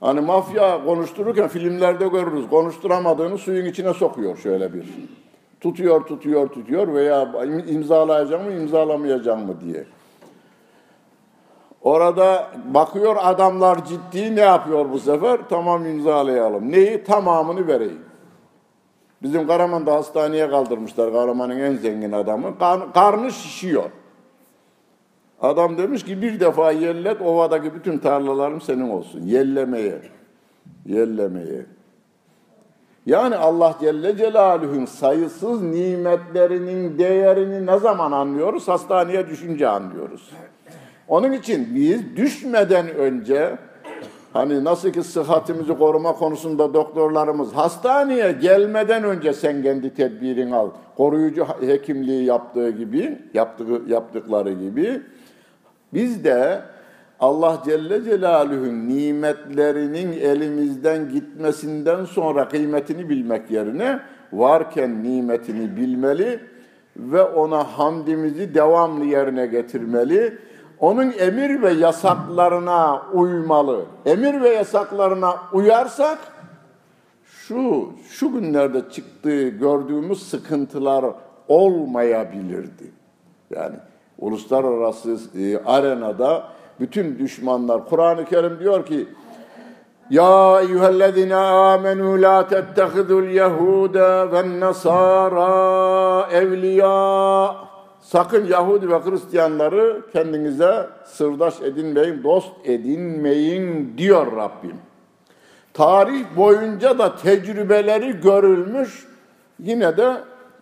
hani 0.00 0.20
mafya 0.20 0.84
konuştururken 0.84 1.48
filmlerde 1.48 2.08
görürüz, 2.08 2.48
konuşturamadığını 2.48 3.38
suyun 3.38 3.66
içine 3.66 3.94
sokuyor 3.94 4.36
şöyle 4.36 4.74
bir. 4.74 4.84
Tutuyor, 5.60 6.06
tutuyor, 6.06 6.48
tutuyor 6.48 6.94
veya 6.94 7.32
imzalayacak 7.68 8.46
mı, 8.46 8.52
imzalamayacak 8.52 9.38
mı 9.38 9.60
diye. 9.60 9.84
Orada 11.82 12.50
bakıyor 12.74 13.16
adamlar 13.18 13.84
ciddi 13.84 14.36
ne 14.36 14.40
yapıyor 14.40 14.90
bu 14.92 14.98
sefer? 14.98 15.40
Tamam 15.50 15.86
imzalayalım. 15.86 16.72
Neyi? 16.72 17.04
Tamamını 17.04 17.66
vereyim. 17.66 18.09
Bizim 19.22 19.46
Karaman'da 19.46 19.94
hastaneye 19.94 20.50
kaldırmışlar. 20.50 21.12
Karaman'ın 21.12 21.58
en 21.58 21.76
zengin 21.76 22.12
adamı. 22.12 22.58
Kar, 22.58 22.92
karnı 22.92 23.32
şişiyor. 23.32 23.90
Adam 25.40 25.78
demiş 25.78 26.04
ki 26.04 26.22
bir 26.22 26.40
defa 26.40 26.72
yellet 26.72 27.22
ovadaki 27.22 27.74
bütün 27.74 27.98
tarlalarım 27.98 28.60
senin 28.60 28.90
olsun. 28.90 29.22
Yellemeye. 29.22 30.02
Yellemeye. 30.86 31.66
Yani 33.06 33.36
Allah 33.36 33.76
Celle 33.80 34.16
Celaluhu'nun 34.16 34.84
sayısız 34.84 35.62
nimetlerinin 35.62 36.98
değerini 36.98 37.66
ne 37.66 37.78
zaman 37.78 38.12
anlıyoruz? 38.12 38.68
Hastaneye 38.68 39.28
düşünce 39.28 39.68
anlıyoruz. 39.68 40.30
Onun 41.08 41.32
için 41.32 41.74
biz 41.74 42.16
düşmeden 42.16 42.88
önce 42.88 43.58
hani 44.32 44.64
nasıl 44.64 44.90
ki 44.90 45.02
sıhhatimizi 45.02 45.78
koruma 45.78 46.12
konusunda 46.12 46.74
doktorlarımız 46.74 47.52
hastaneye 47.52 48.32
gelmeden 48.32 49.04
önce 49.04 49.32
sen 49.32 49.62
kendi 49.62 49.94
tedbirini 49.94 50.54
al. 50.54 50.70
Koruyucu 50.96 51.46
hekimliği 51.66 52.24
yaptığı 52.24 52.70
gibi, 52.70 53.18
yaptığı, 53.34 53.82
yaptıkları 53.88 54.52
gibi 54.52 55.02
biz 55.92 56.24
de 56.24 56.60
Allah 57.20 57.62
Celle 57.64 58.04
Celaluhu'nun 58.04 58.88
nimetlerinin 58.88 60.12
elimizden 60.12 61.08
gitmesinden 61.08 62.04
sonra 62.04 62.48
kıymetini 62.48 63.08
bilmek 63.08 63.50
yerine 63.50 64.00
varken 64.32 65.02
nimetini 65.02 65.76
bilmeli 65.76 66.40
ve 66.96 67.22
ona 67.22 67.64
hamdimizi 67.64 68.54
devamlı 68.54 69.04
yerine 69.04 69.46
getirmeli. 69.46 70.38
Onun 70.80 71.12
emir 71.18 71.62
ve 71.62 71.72
yasaklarına 71.72 73.02
uymalı. 73.12 73.84
Emir 74.06 74.42
ve 74.42 74.48
yasaklarına 74.48 75.36
uyarsak 75.52 76.18
şu 77.24 77.88
şu 78.10 78.32
günlerde 78.32 78.90
çıktığı 78.90 79.48
gördüğümüz 79.48 80.28
sıkıntılar 80.28 81.04
olmayabilirdi. 81.48 82.92
Yani 83.50 83.76
uluslararası 84.18 85.18
e, 85.38 85.58
arenada 85.64 86.44
bütün 86.80 87.18
düşmanlar 87.18 87.88
Kur'an-ı 87.88 88.24
Kerim 88.24 88.58
diyor 88.58 88.86
ki 88.86 89.08
ya 90.10 90.60
eyyühellezine 90.60 91.34
amenu 91.34 92.22
la 92.22 92.48
tettehidul 92.48 93.24
yehude 93.24 94.32
ve 94.32 94.60
nasara 94.60 96.28
evliya 96.32 97.69
sakın 98.00 98.46
Yahudi 98.46 98.90
ve 98.90 98.98
Hristiyanları 98.98 100.02
kendinize 100.12 100.86
sırdaş 101.04 101.60
edinmeyin, 101.60 102.22
dost 102.22 102.52
edinmeyin 102.64 103.94
diyor 103.98 104.36
Rabbim. 104.36 104.76
Tarih 105.74 106.24
boyunca 106.36 106.98
da 106.98 107.16
tecrübeleri 107.16 108.20
görülmüş 108.20 109.06
yine 109.58 109.96
de 109.96 110.16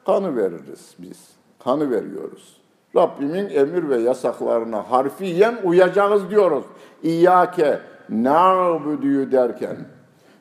kanı 0.07 0.37
veririz 0.37 0.95
biz. 0.99 1.29
Kanı 1.65 1.91
veriyoruz. 1.91 2.57
Rabbimin 2.97 3.51
emir 3.51 3.89
ve 3.89 3.99
yasaklarına 3.99 4.91
harfiyen 4.91 5.55
uyacağız 5.65 6.31
diyoruz. 6.31 6.65
İyyâke 7.03 7.79
na'budü 8.09 9.33
derken. 9.33 9.77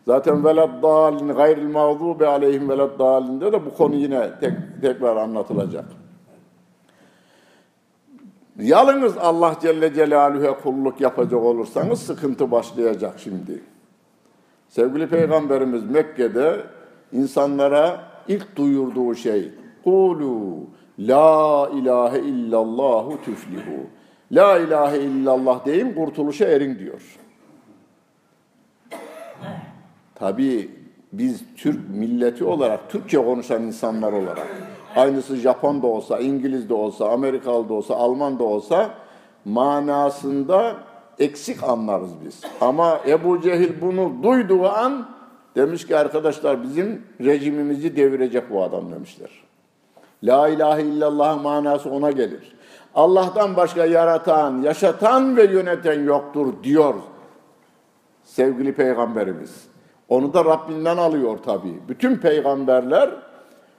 Zaten 0.07 0.45
veled 0.45 0.83
dalin 0.83 1.27
gayril 1.27 1.67
mağdubi 1.67 2.27
aleyhim 2.27 2.69
veled 2.69 2.99
dalinde 2.99 3.51
de 3.51 3.65
bu 3.65 3.73
konu 3.73 3.95
yine 3.95 4.29
tek, 4.39 4.53
tekrar 4.81 5.15
anlatılacak. 5.15 5.85
Yalnız 8.59 9.17
Allah 9.17 9.55
Celle 9.61 9.93
Celaluhu'ya 9.93 10.57
kulluk 10.57 11.01
yapacak 11.01 11.41
olursanız 11.41 11.99
sıkıntı 11.99 12.51
başlayacak 12.51 13.19
şimdi. 13.19 13.61
Sevgili 14.69 15.07
Peygamberimiz 15.07 15.83
Mekke'de 15.83 16.63
insanlara 17.11 18.03
ilk 18.27 18.55
duyurduğu 18.55 19.15
şey 19.15 19.51
Kulu 19.83 20.57
La 20.99 21.69
ilahe 21.73 22.19
illallahu 22.19 23.21
tüflihu. 23.21 23.87
La 24.31 24.59
ilahe 24.59 24.99
illallah 24.99 25.65
deyin 25.65 25.93
kurtuluşa 25.93 26.45
erin 26.45 26.79
diyor. 26.79 27.17
Tabii 30.15 30.71
biz 31.13 31.43
Türk 31.57 31.89
milleti 31.89 32.43
olarak, 32.43 32.89
Türkçe 32.89 33.17
konuşan 33.17 33.63
insanlar 33.63 34.13
olarak, 34.13 34.47
aynısı 34.97 35.35
Japon 35.35 35.81
da 35.81 35.87
olsa, 35.87 36.19
İngiliz 36.19 36.69
de 36.69 36.73
olsa, 36.73 37.09
Amerikalı 37.09 37.69
da 37.69 37.73
olsa, 37.73 37.95
Alman 37.95 38.39
da 38.39 38.43
olsa 38.43 38.89
manasında 39.45 40.75
eksik 41.19 41.63
anlarız 41.63 42.11
biz. 42.25 42.41
Ama 42.61 42.99
Ebu 43.07 43.41
Cehil 43.41 43.81
bunu 43.81 44.23
duyduğu 44.23 44.69
an 44.69 45.09
demiş 45.55 45.87
ki 45.87 45.97
arkadaşlar 45.97 46.63
bizim 46.63 47.03
rejimimizi 47.21 47.95
devirecek 47.95 48.49
bu 48.51 48.63
adam 48.63 48.91
demişler. 48.91 49.29
La 50.23 50.47
ilahe 50.47 50.81
illallah 50.81 51.43
manası 51.43 51.89
ona 51.89 52.11
gelir. 52.11 52.55
Allah'tan 52.95 53.55
başka 53.55 53.85
yaratan, 53.85 54.61
yaşatan 54.61 55.37
ve 55.37 55.43
yöneten 55.43 56.03
yoktur 56.03 56.53
diyor 56.63 56.93
sevgili 58.23 58.73
peygamberimiz. 58.73 59.67
Onu 60.09 60.33
da 60.33 60.45
Rabbinden 60.45 60.97
alıyor 60.97 61.37
tabi. 61.37 61.79
Bütün 61.87 62.17
peygamberler 62.17 63.09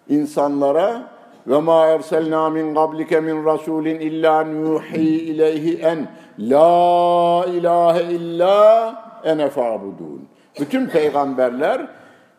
insanlara 0.09 1.03
ve 1.47 1.61
ma 1.61 1.87
erselna 1.87 2.51
min 2.51 2.75
qablike 2.75 3.21
min 3.21 3.45
rasulin 3.45 4.01
illa 4.01 4.45
nuhi 4.45 5.07
ileyhi 5.31 5.83
en 5.83 6.09
la 6.39 7.45
ilahe 7.47 8.03
illa 8.03 8.95
ene 9.25 9.49
fa'budun. 9.51 10.29
Bütün 10.61 10.87
peygamberler 10.87 11.87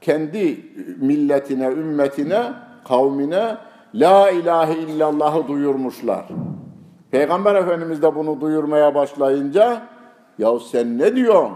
kendi 0.02 0.60
milletine, 1.02 1.66
ümmetine, 1.66 2.44
kavmine 2.88 3.58
La 3.94 4.30
ilahe 4.30 4.74
illallah'ı 4.74 5.48
duyurmuşlar. 5.48 6.26
Peygamber 7.12 7.56
Efendimiz 7.56 8.02
de 8.02 8.16
bunu 8.16 8.42
duyurmaya 8.42 8.96
başlayınca 8.96 9.82
ya 10.38 10.60
sen 10.60 10.98
ne 10.98 11.16
diyorsun? 11.16 11.52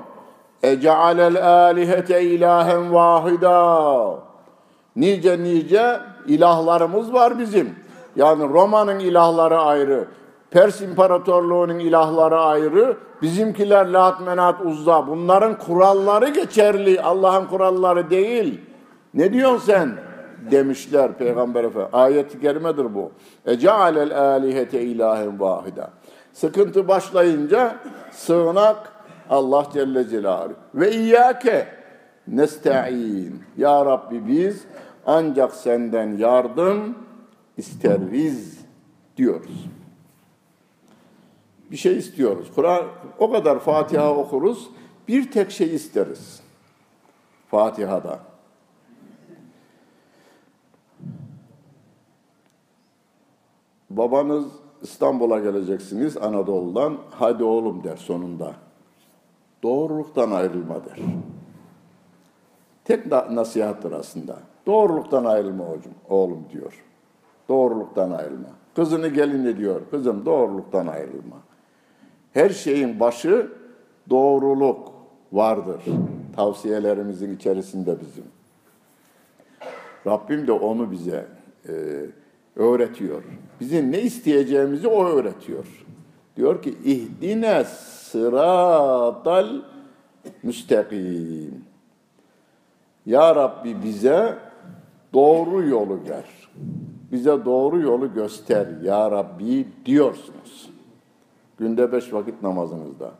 Ece'alel 0.63 1.45
alihete 1.45 2.21
ilahen 2.21 2.93
vahida. 2.93 4.32
Nice 4.95 5.43
nice 5.43 5.99
ilahlarımız 6.27 7.13
var 7.13 7.39
bizim. 7.39 7.75
Yani 8.15 8.43
Roma'nın 8.49 8.99
ilahları 8.99 9.59
ayrı, 9.59 10.07
Pers 10.51 10.81
İmparatorluğu'nun 10.81 11.79
ilahları 11.79 12.39
ayrı, 12.39 12.97
bizimkiler 13.21 13.85
Lat, 13.85 14.21
Menat, 14.21 14.61
Uzza. 14.65 15.07
Bunların 15.07 15.57
kuralları 15.57 16.29
geçerli, 16.29 17.01
Allah'ın 17.01 17.45
kuralları 17.45 18.09
değil. 18.09 18.61
Ne 19.13 19.33
diyorsun 19.33 19.65
sen? 19.65 19.97
demişler 20.51 21.13
Peygamber 21.17 21.63
Efendimiz. 21.63 21.93
Ayet-i 21.93 22.41
kerimedir 22.41 22.95
bu. 22.95 23.11
Ece'alel 23.45 24.17
alihete 24.19 24.81
ilahen 24.81 25.39
vahida. 25.39 25.89
Sıkıntı 26.33 26.87
başlayınca 26.87 27.75
sığınak 28.11 28.93
Allah 29.29 29.65
Celle 29.73 30.07
Celaluhu. 30.07 30.55
Ve 30.75 30.91
iyyake 30.91 31.67
nesta'in. 32.27 33.43
Ya 33.57 33.85
Rabbi 33.85 34.27
biz 34.27 34.63
ancak 35.05 35.55
senden 35.55 36.17
yardım 36.17 36.97
isteriz 37.57 38.59
diyoruz. 39.17 39.65
Bir 41.71 41.77
şey 41.77 41.97
istiyoruz. 41.97 42.47
Kur'an 42.55 42.85
o 43.19 43.31
kadar 43.31 43.59
Fatiha 43.59 44.15
okuruz. 44.15 44.69
Bir 45.07 45.31
tek 45.31 45.51
şey 45.51 45.75
isteriz. 45.75 46.41
Fatiha'da. 47.47 48.19
Babanız 53.89 54.45
İstanbul'a 54.81 55.39
geleceksiniz 55.39 56.17
Anadolu'dan. 56.17 56.97
Hadi 57.11 57.43
oğlum 57.43 57.83
der 57.83 57.97
sonunda. 57.97 58.53
Doğruluktan 59.63 60.31
ayrılma 60.31 60.75
der. 60.85 60.99
Tek 62.85 63.11
nasihattır 63.31 63.91
aslında. 63.91 64.52
Doğruluktan 64.65 65.25
ayrılma 65.25 65.63
hocam, 65.63 65.93
oğlum 66.09 66.45
diyor. 66.53 66.83
Doğruluktan 67.49 68.11
ayrılma. 68.11 68.49
Kızını 68.75 69.07
gelin 69.07 69.45
ediyor. 69.45 69.81
Kızım 69.91 70.25
doğruluktan 70.25 70.87
ayrılma. 70.87 71.37
Her 72.33 72.49
şeyin 72.49 72.99
başı 72.99 73.51
doğruluk 74.09 74.91
vardır. 75.33 75.81
Tavsiyelerimizin 76.35 77.35
içerisinde 77.35 77.95
bizim. 78.01 78.23
Rabbim 80.07 80.47
de 80.47 80.51
onu 80.51 80.91
bize 80.91 81.25
e, 81.69 81.73
öğretiyor. 82.55 83.23
Bizim 83.59 83.91
ne 83.91 84.01
isteyeceğimizi 84.01 84.87
o 84.87 85.05
öğretiyor. 85.05 85.85
Diyor 86.37 86.61
ki 86.61 86.75
ihdine 86.83 87.63
sıratal 87.63 89.61
müstakim. 90.43 91.65
Ya 93.05 93.35
Rabbi 93.35 93.83
bize 93.83 94.37
doğru 95.13 95.67
yolu 95.67 95.99
ver. 96.09 96.25
Bize 97.11 97.45
doğru 97.45 97.79
yolu 97.79 98.13
göster 98.13 98.67
ya 98.83 99.11
Rabbi 99.11 99.67
diyorsunuz. 99.85 100.69
Günde 101.57 101.91
beş 101.91 102.13
vakit 102.13 102.43
namazınızda. 102.43 103.11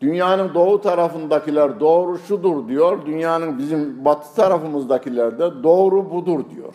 Dünyanın 0.00 0.54
doğu 0.54 0.80
tarafındakiler 0.80 1.80
doğru 1.80 2.18
şudur 2.18 2.68
diyor. 2.68 3.06
Dünyanın 3.06 3.58
bizim 3.58 4.04
batı 4.04 4.34
tarafımızdakiler 4.34 5.38
de 5.38 5.62
doğru 5.62 6.10
budur 6.10 6.44
diyor. 6.54 6.74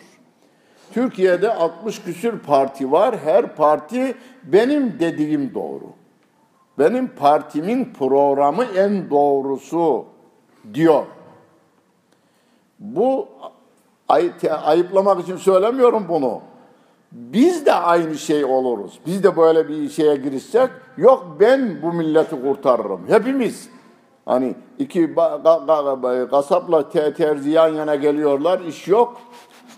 Türkiye'de 0.92 1.54
60 1.54 2.02
küsür 2.02 2.38
parti 2.38 2.92
var. 2.92 3.16
Her 3.18 3.56
parti 3.56 4.14
benim 4.44 4.98
dediğim 5.00 5.54
doğru. 5.54 5.86
Benim 6.78 7.08
partimin 7.08 7.92
programı 7.98 8.64
en 8.64 9.10
doğrusu 9.10 10.04
diyor. 10.74 11.04
Bu 12.78 13.28
ay, 14.08 14.32
ayıplamak 14.64 15.20
için 15.20 15.36
söylemiyorum 15.36 16.04
bunu. 16.08 16.40
Biz 17.12 17.66
de 17.66 17.74
aynı 17.74 18.14
şey 18.14 18.44
oluruz. 18.44 18.98
Biz 19.06 19.24
de 19.24 19.36
böyle 19.36 19.68
bir 19.68 19.88
şeye 19.88 20.16
girişsek, 20.16 20.70
yok 20.96 21.36
ben 21.40 21.82
bu 21.82 21.92
milleti 21.92 22.42
kurtarırım. 22.42 23.00
Hepimiz. 23.08 23.68
Hani 24.24 24.54
iki 24.78 25.14
kasapla 26.30 26.88
te 26.88 27.14
terzi 27.14 27.50
yan 27.50 27.68
yana 27.68 27.94
geliyorlar, 27.94 28.60
iş 28.60 28.88
yok. 28.88 29.16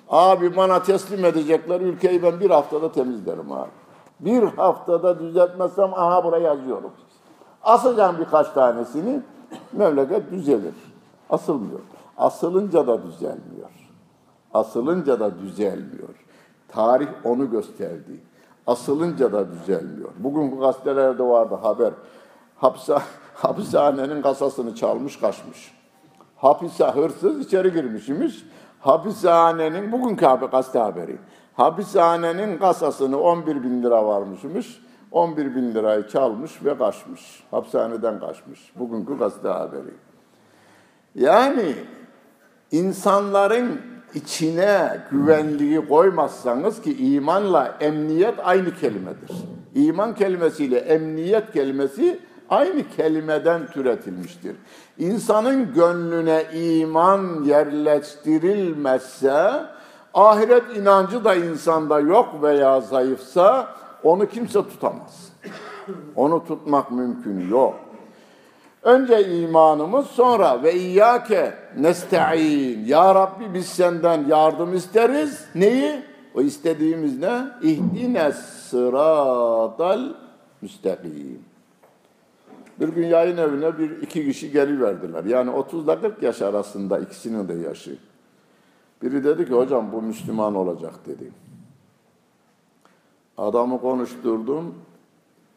Abi 0.08 0.56
bana 0.56 0.82
teslim 0.82 1.24
edecekler, 1.24 1.80
ülkeyi 1.80 2.22
ben 2.22 2.40
bir 2.40 2.50
haftada 2.50 2.92
temizlerim 2.92 3.52
abi. 3.52 3.70
Bir 4.20 4.42
haftada 4.42 5.18
düzeltmezsem 5.18 5.94
aha 5.94 6.24
buraya 6.24 6.42
yazıyorum. 6.42 6.90
Asacağım 7.62 8.16
birkaç 8.20 8.48
tanesini, 8.50 9.20
memleket 9.72 10.30
düzelir. 10.30 10.74
Asılmıyor. 11.30 11.80
Asılınca 12.16 12.86
da 12.86 13.02
düzelmiyor. 13.02 13.70
Asılınca 14.54 15.20
da 15.20 15.38
düzelmiyor. 15.38 16.24
Tarih 16.68 17.08
onu 17.24 17.50
gösterdi. 17.50 18.20
Asılınca 18.66 19.32
da 19.32 19.52
düzelmiyor. 19.52 20.10
Bugün 20.18 20.52
bu 20.52 20.60
gazetelerde 20.60 21.22
vardı 21.22 21.54
haber. 21.54 21.92
Hapsa, 22.56 23.02
hapishanenin 23.34 24.22
kasasını 24.22 24.74
çalmış 24.74 25.20
kaçmış. 25.20 25.76
Hapise 26.36 26.84
hırsız 26.84 27.40
içeri 27.40 27.72
girmişmiş. 27.72 28.44
Hapishanenin, 28.80 29.92
bugünkü 29.92 30.26
gazete 30.50 30.78
haberi. 30.78 31.18
Hapishanenin 31.54 32.58
kasasını 32.58 33.20
11 33.20 33.62
bin 33.62 33.82
lira 33.82 34.06
varmışmış. 34.06 34.82
11 35.12 35.54
bin 35.54 35.74
lirayı 35.74 36.08
çalmış 36.08 36.64
ve 36.64 36.78
kaçmış. 36.78 37.44
Hapishaneden 37.50 38.20
kaçmış. 38.20 38.72
Bugünkü 38.78 39.18
gazete 39.18 39.48
haberi. 39.48 39.94
Yani 41.16 41.74
insanların 42.70 43.80
içine 44.14 45.00
güvenliği 45.10 45.88
koymazsanız 45.88 46.82
ki 46.82 47.14
imanla 47.14 47.76
emniyet 47.80 48.34
aynı 48.44 48.74
kelimedir. 48.74 49.30
İman 49.74 50.14
kelimesiyle 50.14 50.78
emniyet 50.78 51.52
kelimesi 51.52 52.18
aynı 52.50 52.88
kelimeden 52.96 53.66
türetilmiştir. 53.66 54.56
İnsanın 54.98 55.74
gönlüne 55.74 56.44
iman 56.54 57.44
yerleştirilmezse, 57.44 59.52
ahiret 60.14 60.76
inancı 60.76 61.24
da 61.24 61.34
insanda 61.34 62.00
yok 62.00 62.42
veya 62.42 62.80
zayıfsa 62.80 63.68
onu 64.02 64.28
kimse 64.28 64.68
tutamaz. 64.68 65.32
Onu 66.16 66.44
tutmak 66.44 66.90
mümkün 66.90 67.50
yok. 67.50 67.85
Önce 68.86 69.38
imanımız 69.38 70.06
sonra 70.06 70.62
ve 70.62 70.74
iyyake 70.74 71.54
nesta'in. 71.78 72.84
Ya 72.84 73.14
Rabbi 73.14 73.54
biz 73.54 73.66
senden 73.66 74.24
yardım 74.24 74.74
isteriz. 74.74 75.44
Neyi? 75.54 76.02
O 76.34 76.40
istediğimiz 76.40 77.18
ne? 77.18 77.46
İhdine 77.62 78.32
sıratal 78.32 80.14
müstakim. 80.62 81.40
Bir 82.80 82.88
gün 82.88 83.06
yayın 83.06 83.36
evine 83.36 83.78
bir 83.78 83.90
iki 83.90 84.24
kişi 84.24 84.52
geliverdiler. 84.52 85.24
Yani 85.24 85.50
30 85.50 85.84
ile 85.84 86.00
40 86.00 86.22
yaş 86.22 86.42
arasında 86.42 86.98
ikisinin 86.98 87.48
de 87.48 87.54
yaşı. 87.54 87.96
Biri 89.02 89.24
dedi 89.24 89.46
ki 89.46 89.52
hocam 89.52 89.92
bu 89.92 90.02
Müslüman 90.02 90.54
olacak 90.54 90.94
dedi. 91.06 91.30
Adamı 93.38 93.80
konuşturdum. 93.80 94.74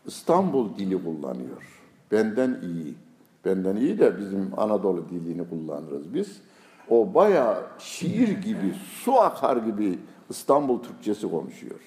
İstanbul 0.05 0.77
dili 0.77 1.03
kullanıyor. 1.03 1.81
Benden 2.11 2.59
iyi. 2.63 3.08
Benden 3.45 3.75
iyi 3.75 3.99
de 3.99 4.19
bizim 4.19 4.51
Anadolu 4.57 5.09
dilini 5.09 5.49
kullanırız 5.49 6.13
biz. 6.13 6.41
O 6.89 7.13
baya 7.13 7.63
şiir 7.79 8.27
gibi, 8.27 8.75
su 9.03 9.19
akar 9.19 9.57
gibi 9.57 9.99
İstanbul 10.29 10.79
Türkçesi 10.79 11.31
konuşuyor. 11.31 11.79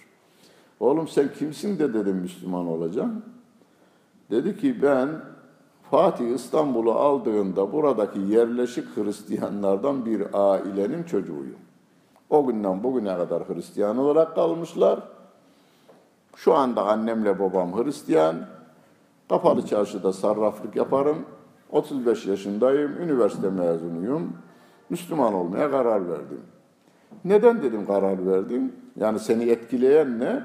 Oğlum 0.81 1.09
sen 1.09 1.29
kimsin 1.39 1.79
de 1.79 1.95
dedim 1.95 2.17
Müslüman 2.17 2.67
olacağım. 2.67 3.23
Dedi 4.31 4.61
ki 4.61 4.83
ben 4.83 5.09
Fatih 5.91 6.35
İstanbul'u 6.35 6.93
aldığında 6.93 7.73
buradaki 7.73 8.19
yerleşik 8.21 8.97
Hristiyanlardan 8.97 10.07
bir 10.07 10.23
ailenin 10.33 11.03
çocuğuyum. 11.03 11.59
O 12.31 12.47
günden 12.47 12.83
bugüne 12.83 13.17
kadar 13.17 13.49
Hristiyan 13.49 13.99
olarak 13.99 14.35
kalmışlar. 14.35 15.01
Şu 16.37 16.55
anda 16.55 16.83
annemle 16.85 17.39
babam 17.39 17.85
Hristiyan. 17.85 18.37
Kapalı 19.29 19.67
çarşıda 19.67 20.13
sarraflık 20.13 20.77
yaparım. 20.77 21.27
35 21.73 22.27
yaşındayım, 22.27 22.93
üniversite 23.01 23.51
mezunuyum. 23.51 24.33
Müslüman 24.91 25.35
olmaya 25.35 25.71
karar 25.71 26.09
verdim. 26.09 26.41
Neden 27.25 27.63
dedim 27.63 27.87
karar 27.87 28.27
verdim? 28.27 28.73
Yani 28.97 29.19
seni 29.19 29.45
etkileyen 29.45 30.21
ne? 30.21 30.43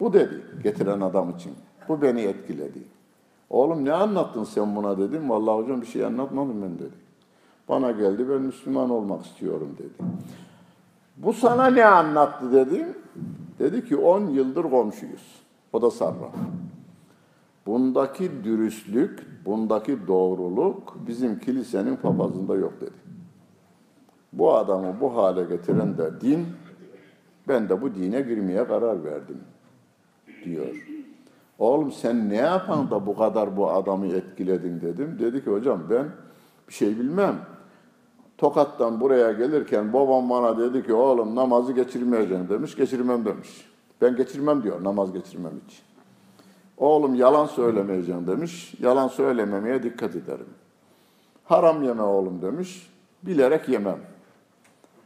Bu 0.00 0.12
dedi 0.12 0.42
getiren 0.62 1.00
adam 1.00 1.30
için. 1.30 1.52
Bu 1.88 2.02
beni 2.02 2.20
etkiledi. 2.20 2.78
Oğlum 3.50 3.84
ne 3.84 3.92
anlattın 3.92 4.44
sen 4.44 4.76
buna 4.76 4.98
dedim. 4.98 5.30
Vallahi 5.30 5.62
hocam 5.62 5.80
bir 5.80 5.86
şey 5.86 6.04
anlatmadım 6.04 6.62
ben 6.62 6.78
dedi. 6.78 7.04
Bana 7.68 7.90
geldi 7.90 8.28
ben 8.28 8.42
Müslüman 8.42 8.90
olmak 8.90 9.26
istiyorum 9.26 9.76
dedi. 9.78 10.08
Bu 11.16 11.32
sana 11.32 11.66
ne 11.66 11.84
anlattı 11.84 12.52
dedim. 12.52 12.86
Dedi 13.58 13.84
ki 13.84 13.96
10 13.96 14.26
yıldır 14.26 14.62
komşuyuz. 14.62 15.42
O 15.72 15.82
da 15.82 15.90
sarraf. 15.90 16.34
Bundaki 17.66 18.44
dürüstlük, 18.44 19.26
bundaki 19.46 20.06
doğruluk 20.06 20.96
bizim 21.06 21.38
kilisenin 21.38 21.96
papazında 21.96 22.56
yok 22.56 22.72
dedi. 22.80 23.04
Bu 24.32 24.54
adamı 24.54 25.00
bu 25.00 25.16
hale 25.16 25.44
getiren 25.44 25.98
de 25.98 26.20
din, 26.20 26.46
ben 27.48 27.68
de 27.68 27.82
bu 27.82 27.94
dine 27.94 28.20
girmeye 28.20 28.66
karar 28.66 29.04
verdim 29.04 29.38
diyor. 30.44 30.66
Oğlum 31.58 31.92
sen 31.92 32.28
ne 32.28 32.36
yapan 32.36 32.90
da 32.90 33.06
bu 33.06 33.16
kadar 33.16 33.56
bu 33.56 33.70
adamı 33.70 34.06
etkiledin 34.06 34.80
dedim. 34.80 35.16
Dedi 35.18 35.44
ki 35.44 35.50
hocam 35.50 35.82
ben 35.90 36.06
bir 36.68 36.74
şey 36.74 36.98
bilmem. 36.98 37.36
Tokat'tan 38.38 39.00
buraya 39.00 39.32
gelirken 39.32 39.92
babam 39.92 40.30
bana 40.30 40.58
dedi 40.58 40.86
ki 40.86 40.92
oğlum 40.92 41.34
namazı 41.36 41.72
geçirmeyeceksin 41.72 42.48
demiş. 42.48 42.76
Geçirmem 42.76 43.24
demiş. 43.24 43.70
Ben 44.00 44.16
geçirmem 44.16 44.62
diyor 44.62 44.84
namaz 44.84 45.12
geçirmem 45.12 45.52
için. 45.66 45.93
Oğlum 46.78 47.14
yalan 47.14 47.46
söylemeyeceğim 47.46 48.26
demiş. 48.26 48.74
Yalan 48.80 49.08
söylememeye 49.08 49.82
dikkat 49.82 50.16
ederim. 50.16 50.46
Haram 51.44 51.82
yeme 51.82 52.02
oğlum 52.02 52.42
demiş. 52.42 52.90
Bilerek 53.22 53.68
yemem. 53.68 53.98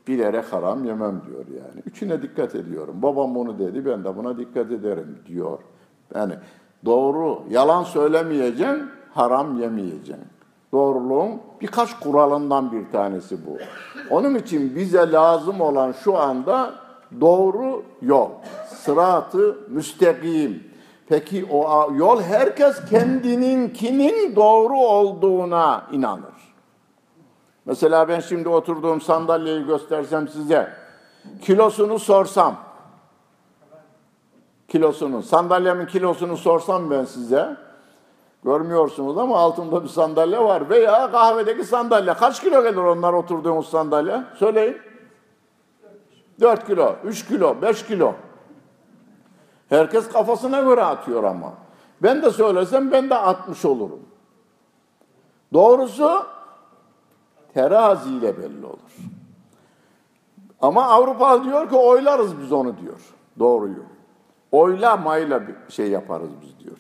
Bilerek 0.08 0.52
haram 0.52 0.84
yemem 0.84 1.22
diyor 1.26 1.44
yani. 1.46 1.82
Üçüne 1.86 2.22
dikkat 2.22 2.54
ediyorum. 2.54 3.02
Babam 3.02 3.34
bunu 3.34 3.58
dedi 3.58 3.86
ben 3.86 4.04
de 4.04 4.16
buna 4.16 4.38
dikkat 4.38 4.72
ederim 4.72 5.18
diyor. 5.26 5.58
Yani 6.14 6.34
doğru, 6.84 7.42
yalan 7.50 7.82
söylemeyeceksin, 7.82 8.90
haram 9.14 9.60
yemeyeceksin. 9.60 10.24
Doğruluğun 10.72 11.40
birkaç 11.60 12.00
kuralından 12.00 12.72
bir 12.72 12.92
tanesi 12.92 13.46
bu. 13.46 13.58
Onun 14.10 14.34
için 14.34 14.76
bize 14.76 15.12
lazım 15.12 15.60
olan 15.60 15.92
şu 15.92 16.18
anda 16.18 16.74
doğru 17.20 17.82
yol. 18.02 18.30
Sıratı 18.68 19.58
müstakim. 19.68 20.67
Peki 21.08 21.46
o 21.50 21.92
yol 21.94 22.22
herkes 22.22 22.84
kendininkinin 22.90 24.36
doğru 24.36 24.76
olduğuna 24.76 25.86
inanır. 25.92 26.54
Mesela 27.64 28.08
ben 28.08 28.20
şimdi 28.20 28.48
oturduğum 28.48 29.00
sandalyeyi 29.00 29.66
göstersem 29.66 30.28
size, 30.28 30.72
kilosunu 31.42 31.98
sorsam, 31.98 32.56
kilosunu, 34.68 35.22
sandalyemin 35.22 35.86
kilosunu 35.86 36.36
sorsam 36.36 36.90
ben 36.90 37.04
size, 37.04 37.56
görmüyorsunuz 38.44 39.18
ama 39.18 39.38
altında 39.38 39.82
bir 39.82 39.88
sandalye 39.88 40.38
var 40.38 40.70
veya 40.70 41.10
kahvedeki 41.10 41.64
sandalye. 41.64 42.14
Kaç 42.14 42.40
kilo 42.40 42.62
gelir 42.62 42.76
onlar 42.76 43.12
oturduğumuz 43.12 43.68
sandalye? 43.68 44.22
Söyleyin. 44.38 44.76
4 46.40 46.66
kilo, 46.66 46.96
3 47.04 47.28
kilo, 47.28 47.62
5 47.62 47.86
kilo. 47.86 48.14
Herkes 49.68 50.08
kafasına 50.08 50.60
göre 50.60 50.82
atıyor 50.82 51.24
ama. 51.24 51.52
Ben 52.02 52.22
de 52.22 52.30
söylesem 52.30 52.92
ben 52.92 53.10
de 53.10 53.14
atmış 53.14 53.64
olurum. 53.64 54.00
Doğrusu 55.52 56.26
teraziyle 57.54 58.38
belli 58.38 58.66
olur. 58.66 58.96
Ama 60.60 60.84
Avrupa 60.84 61.44
diyor 61.44 61.68
ki 61.68 61.76
oylarız 61.76 62.40
biz 62.42 62.52
onu 62.52 62.78
diyor. 62.78 63.14
Doğruyu. 63.38 63.82
Oylamayla 64.52 65.48
bir 65.48 65.54
şey 65.68 65.90
yaparız 65.90 66.30
biz 66.42 66.64
diyor. 66.64 66.78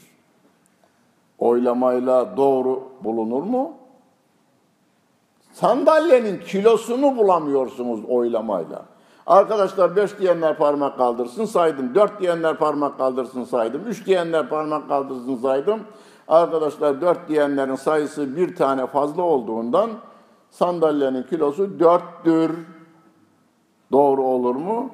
Oylamayla 1.38 2.36
doğru 2.36 2.82
bulunur 3.04 3.42
mu? 3.42 3.72
Sandalyenin 5.52 6.40
kilosunu 6.40 7.16
bulamıyorsunuz 7.16 8.04
oylamayla. 8.04 8.84
Arkadaşlar 9.28 9.96
beş 9.96 10.18
diyenler 10.18 10.56
parmak 10.56 10.98
kaldırsın 10.98 11.44
saydım. 11.44 11.94
Dört 11.94 12.20
diyenler 12.20 12.56
parmak 12.56 12.98
kaldırsın 12.98 13.44
saydım. 13.44 13.82
Üç 13.86 14.06
diyenler 14.06 14.48
parmak 14.48 14.88
kaldırsın 14.88 15.36
saydım. 15.36 15.80
Arkadaşlar 16.28 17.00
dört 17.00 17.28
diyenlerin 17.28 17.74
sayısı 17.74 18.36
bir 18.36 18.56
tane 18.56 18.86
fazla 18.86 19.22
olduğundan 19.22 19.90
sandalyenin 20.50 21.22
kilosu 21.22 21.80
dörttür. 21.80 22.50
Doğru 23.92 24.22
olur 24.22 24.54
mu? 24.56 24.90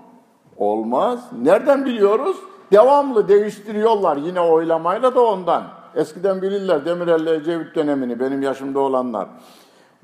Olmaz. 0.57 1.21
Nereden 1.43 1.85
biliyoruz? 1.85 2.37
Devamlı 2.73 3.29
değiştiriyorlar 3.29 4.17
yine 4.17 4.41
oylamayla 4.41 5.15
da 5.15 5.21
ondan. 5.21 5.63
Eskiden 5.95 6.43
bilirler 6.43 6.85
Demirel 6.85 7.27
Ecevit 7.27 7.75
dönemini 7.75 8.21
benim 8.21 8.43
yaşımda 8.43 8.81
olanlar. 8.81 9.29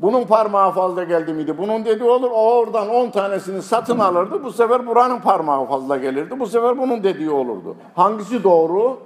Bunun 0.01 0.25
parmağı 0.25 0.73
fazla 0.73 1.05
geldi 1.05 1.33
miydi? 1.33 1.59
Bunun 1.59 1.85
dediği 1.85 2.11
olur. 2.11 2.31
O 2.31 2.59
oradan 2.59 2.89
10 2.89 3.11
tanesini 3.11 3.63
satın 3.63 3.99
alırdı. 3.99 4.45
Bu 4.45 4.53
sefer 4.53 4.87
buranın 4.87 5.21
parmağı 5.21 5.67
fazla 5.67 5.97
gelirdi. 5.97 6.41
Bu 6.41 6.47
sefer 6.47 6.79
bunun 6.79 7.05
dediği 7.05 7.31
olurdu. 7.31 7.77
Hangisi 7.95 8.45
doğru? 8.45 8.99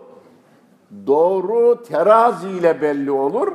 Doğru 1.07 1.83
terazi 1.83 2.49
ile 2.49 2.81
belli 2.81 3.11
olur. 3.11 3.53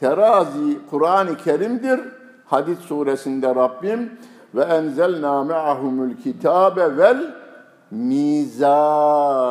Terazi 0.00 0.78
Kur'an-ı 0.90 1.36
Kerim'dir. 1.36 2.00
Hadis 2.46 2.78
suresinde 2.78 3.54
Rabbim 3.54 4.18
ve 4.54 4.62
enzelna 4.62 5.44
me'ahumul 5.44 6.14
kitabe 6.24 6.96
vel 6.96 7.34
mizane 7.90 9.48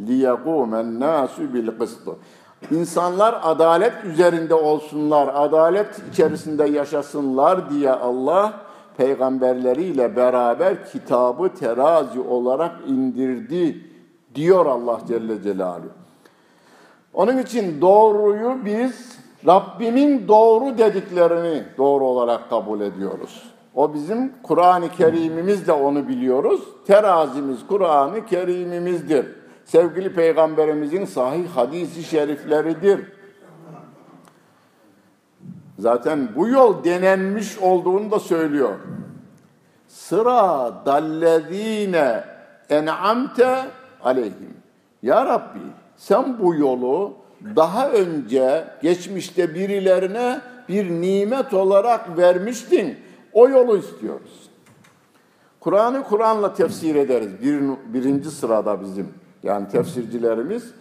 liyakumen 0.00 1.00
nasu 1.00 1.54
bil 1.54 1.68
kıstı. 1.78 2.10
İnsanlar 2.70 3.40
adalet 3.42 4.04
üzerinde 4.04 4.54
olsunlar, 4.54 5.30
adalet 5.34 6.02
içerisinde 6.12 6.64
yaşasınlar 6.64 7.70
diye 7.70 7.90
Allah 7.90 8.52
peygamberleriyle 8.96 10.16
beraber 10.16 10.86
kitabı 10.86 11.48
terazi 11.48 12.20
olarak 12.20 12.72
indirdi 12.86 13.84
diyor 14.34 14.66
Allah 14.66 15.00
Celle 15.08 15.42
Celaluhu. 15.42 15.88
Onun 17.14 17.38
için 17.38 17.80
doğruyu 17.80 18.56
biz 18.64 19.18
Rabbimin 19.46 20.28
doğru 20.28 20.78
dediklerini 20.78 21.64
doğru 21.78 22.04
olarak 22.04 22.50
kabul 22.50 22.80
ediyoruz. 22.80 23.42
O 23.74 23.94
bizim 23.94 24.32
Kur'an-ı 24.42 24.88
Kerim'imizle 24.88 25.72
onu 25.72 26.08
biliyoruz. 26.08 26.60
Terazimiz 26.86 27.66
Kur'an-ı 27.66 28.26
Kerim'imizdir 28.26 29.41
sevgili 29.64 30.14
peygamberimizin 30.14 31.04
sahih 31.04 31.48
hadisi 31.48 32.02
şerifleridir. 32.02 33.00
Zaten 35.78 36.28
bu 36.36 36.48
yol 36.48 36.84
denenmiş 36.84 37.58
olduğunu 37.58 38.10
da 38.10 38.18
söylüyor. 38.18 38.74
Sıra 39.88 40.72
dallezine 40.86 42.24
en'amte 42.70 43.64
aleyhim. 44.02 44.56
Ya 45.02 45.26
Rabbi 45.26 45.58
sen 45.96 46.38
bu 46.38 46.54
yolu 46.54 47.14
daha 47.56 47.90
önce 47.90 48.64
geçmişte 48.82 49.54
birilerine 49.54 50.40
bir 50.68 50.90
nimet 50.90 51.54
olarak 51.54 52.18
vermiştin. 52.18 52.98
O 53.32 53.48
yolu 53.48 53.78
istiyoruz. 53.78 54.50
Kur'an'ı 55.60 56.02
Kur'an'la 56.02 56.54
tefsir 56.54 56.94
ederiz. 56.94 57.42
Bir, 57.42 57.62
birinci 57.94 58.30
sırada 58.30 58.80
bizim 58.80 59.21
yani 59.42 59.68
tefsircilerimiz 59.68 60.74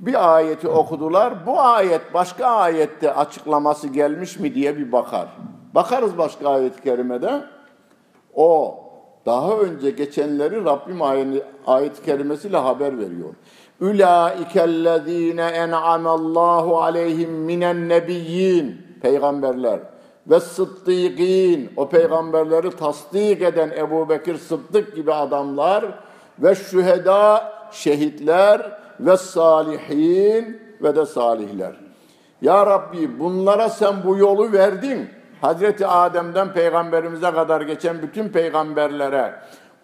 bir 0.00 0.34
ayeti 0.36 0.68
okudular. 0.68 1.46
Bu 1.46 1.60
ayet 1.60 2.14
başka 2.14 2.46
ayette 2.46 3.14
açıklaması 3.14 3.88
gelmiş 3.88 4.38
mi 4.38 4.54
diye 4.54 4.76
bir 4.76 4.92
bakar. 4.92 5.28
Bakarız 5.74 6.18
başka 6.18 6.48
ayet-i 6.48 6.82
kerimede. 6.82 7.42
O 8.34 8.80
daha 9.26 9.58
önce 9.58 9.90
geçenleri 9.90 10.64
Rabbim 10.64 11.02
ayet-i 11.66 12.02
kerimesiyle 12.04 12.56
haber 12.56 12.98
veriyor. 12.98 13.34
Ülaikellezine 13.80 15.42
en'amallahu 15.42 16.82
aleyhim 16.82 17.30
minen 17.30 17.88
nebiyyin 17.88 18.76
peygamberler 19.02 19.80
ve 20.26 20.40
sıddıkîn 20.40 21.70
o 21.76 21.88
peygamberleri 21.88 22.70
tasdik 22.70 23.42
eden 23.42 23.70
Ebu 23.70 24.08
Bekir 24.08 24.36
Sıddık 24.36 24.96
gibi 24.96 25.12
adamlar 25.12 25.84
ve 26.38 26.54
şüheda 26.54 27.52
şehitler 27.70 28.78
ve 29.00 29.16
salihin 29.16 30.60
ve 30.82 30.96
de 30.96 31.06
salihler. 31.06 31.72
Ya 32.42 32.66
Rabbi 32.66 33.18
bunlara 33.18 33.68
sen 33.68 33.94
bu 34.04 34.16
yolu 34.16 34.52
verdin. 34.52 35.08
Hazreti 35.40 35.86
Adem'den 35.86 36.52
peygamberimize 36.52 37.30
kadar 37.30 37.60
geçen 37.60 38.02
bütün 38.02 38.28
peygamberlere, 38.28 39.34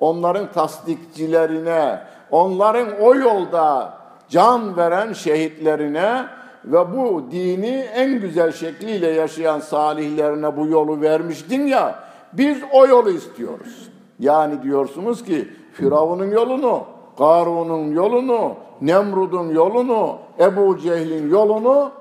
onların 0.01 0.53
tasdikçilerine, 0.53 2.01
onların 2.31 3.01
o 3.01 3.15
yolda 3.15 3.95
can 4.29 4.77
veren 4.77 5.13
şehitlerine 5.13 6.27
ve 6.65 6.97
bu 6.97 7.25
dini 7.31 7.87
en 7.95 8.21
güzel 8.21 8.53
şekliyle 8.53 9.09
yaşayan 9.09 9.61
salihlerine 9.61 10.57
bu 10.57 10.67
yolu 10.67 11.01
vermiştin 11.01 11.67
ya, 11.67 11.95
biz 12.33 12.59
o 12.73 12.87
yolu 12.87 13.11
istiyoruz. 13.11 13.89
Yani 14.19 14.63
diyorsunuz 14.63 15.25
ki 15.25 15.49
Firavun'un 15.73 16.31
yolunu, 16.31 16.85
Karun'un 17.19 17.93
yolunu, 17.93 18.57
Nemrud'un 18.81 19.49
yolunu, 19.49 20.19
Ebu 20.39 20.79
Cehil'in 20.79 21.31
yolunu 21.31 21.93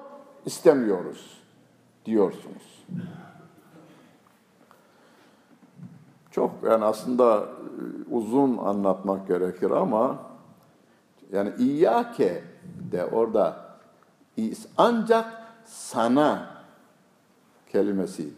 istemiyoruz 0.45 1.37
diyorsunuz. 2.05 2.85
Çok 6.31 6.51
yani 6.63 6.85
aslında 6.85 7.39
e, 7.39 7.45
uzun 8.15 8.57
anlatmak 8.57 9.27
gerekir 9.27 9.71
ama 9.71 10.17
yani 11.31 11.51
İyyâke 11.59 12.43
de 12.91 13.05
orada 13.05 13.63
ancak 14.77 15.25
sana 15.65 16.49
kelimesi 17.71 18.29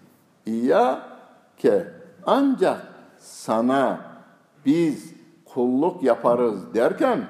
İyyâke 0.45 1.87
ancak 2.25 2.87
sana 3.19 4.01
biz 4.65 5.14
kulluk 5.55 6.03
yaparız 6.03 6.73
derken 6.73 7.27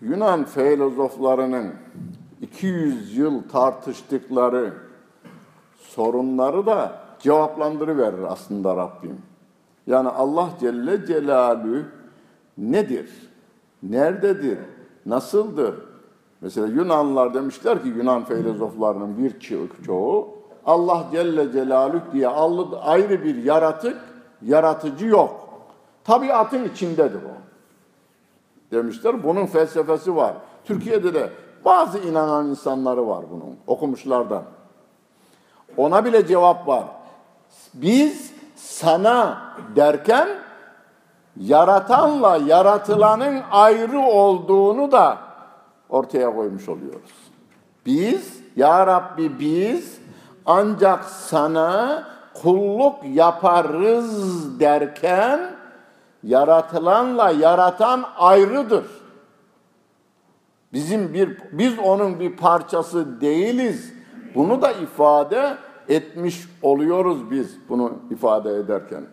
Yunan 0.00 0.44
filozoflarının 0.44 1.72
200 2.40 3.16
yıl 3.16 3.42
tartıştıkları 3.48 4.72
sorunları 5.76 6.66
da 6.66 7.00
cevaplandırıverir 7.18 8.22
aslında 8.22 8.76
Rabbim. 8.76 9.18
Yani 9.86 10.08
Allah 10.08 10.48
Celle 10.60 11.06
Celalü 11.06 11.86
nedir? 12.58 13.10
Nerededir? 13.82 14.58
Nasıldır? 15.06 15.74
Mesela 16.40 16.66
Yunanlılar 16.66 17.34
demişler 17.34 17.82
ki 17.82 17.88
Yunan 17.88 18.24
filozoflarının 18.24 19.18
bir 19.18 19.40
çoğu 19.86 20.28
Allah 20.66 21.06
Celle 21.12 21.52
Celalü 21.52 22.00
diye 22.12 22.28
ayrı 22.76 23.24
bir 23.24 23.44
yaratık, 23.44 23.96
yaratıcı 24.42 25.06
yok. 25.06 25.43
Tabiatın 26.04 26.64
içindedir 26.64 27.20
o. 27.22 27.34
Demişler. 28.72 29.24
Bunun 29.24 29.46
felsefesi 29.46 30.16
var. 30.16 30.34
Türkiye'de 30.64 31.14
de 31.14 31.30
bazı 31.64 31.98
inanan 31.98 32.46
insanları 32.46 33.08
var 33.08 33.24
bunun 33.30 33.56
okumuşlardan. 33.66 34.42
Ona 35.76 36.04
bile 36.04 36.26
cevap 36.26 36.68
var. 36.68 36.84
Biz 37.74 38.32
sana 38.56 39.42
derken 39.76 40.28
yaratanla 41.36 42.36
yaratılanın 42.36 43.42
ayrı 43.50 44.00
olduğunu 44.00 44.92
da 44.92 45.18
ortaya 45.88 46.34
koymuş 46.34 46.68
oluyoruz. 46.68 47.10
Biz, 47.86 48.44
Ya 48.56 48.86
Rabbi 48.86 49.38
biz 49.38 49.98
ancak 50.46 51.04
sana 51.04 52.04
kulluk 52.34 52.94
yaparız 53.04 54.60
derken 54.60 55.40
yaratılanla 56.24 57.30
yaratan 57.30 58.04
ayrıdır. 58.16 58.84
Bizim 60.72 61.14
bir 61.14 61.38
biz 61.52 61.78
onun 61.78 62.20
bir 62.20 62.36
parçası 62.36 63.20
değiliz. 63.20 63.92
Bunu 64.34 64.62
da 64.62 64.72
ifade 64.72 65.56
etmiş 65.88 66.48
oluyoruz 66.62 67.30
biz 67.30 67.56
bunu 67.68 67.92
ifade 68.10 68.56
ederken. 68.56 69.04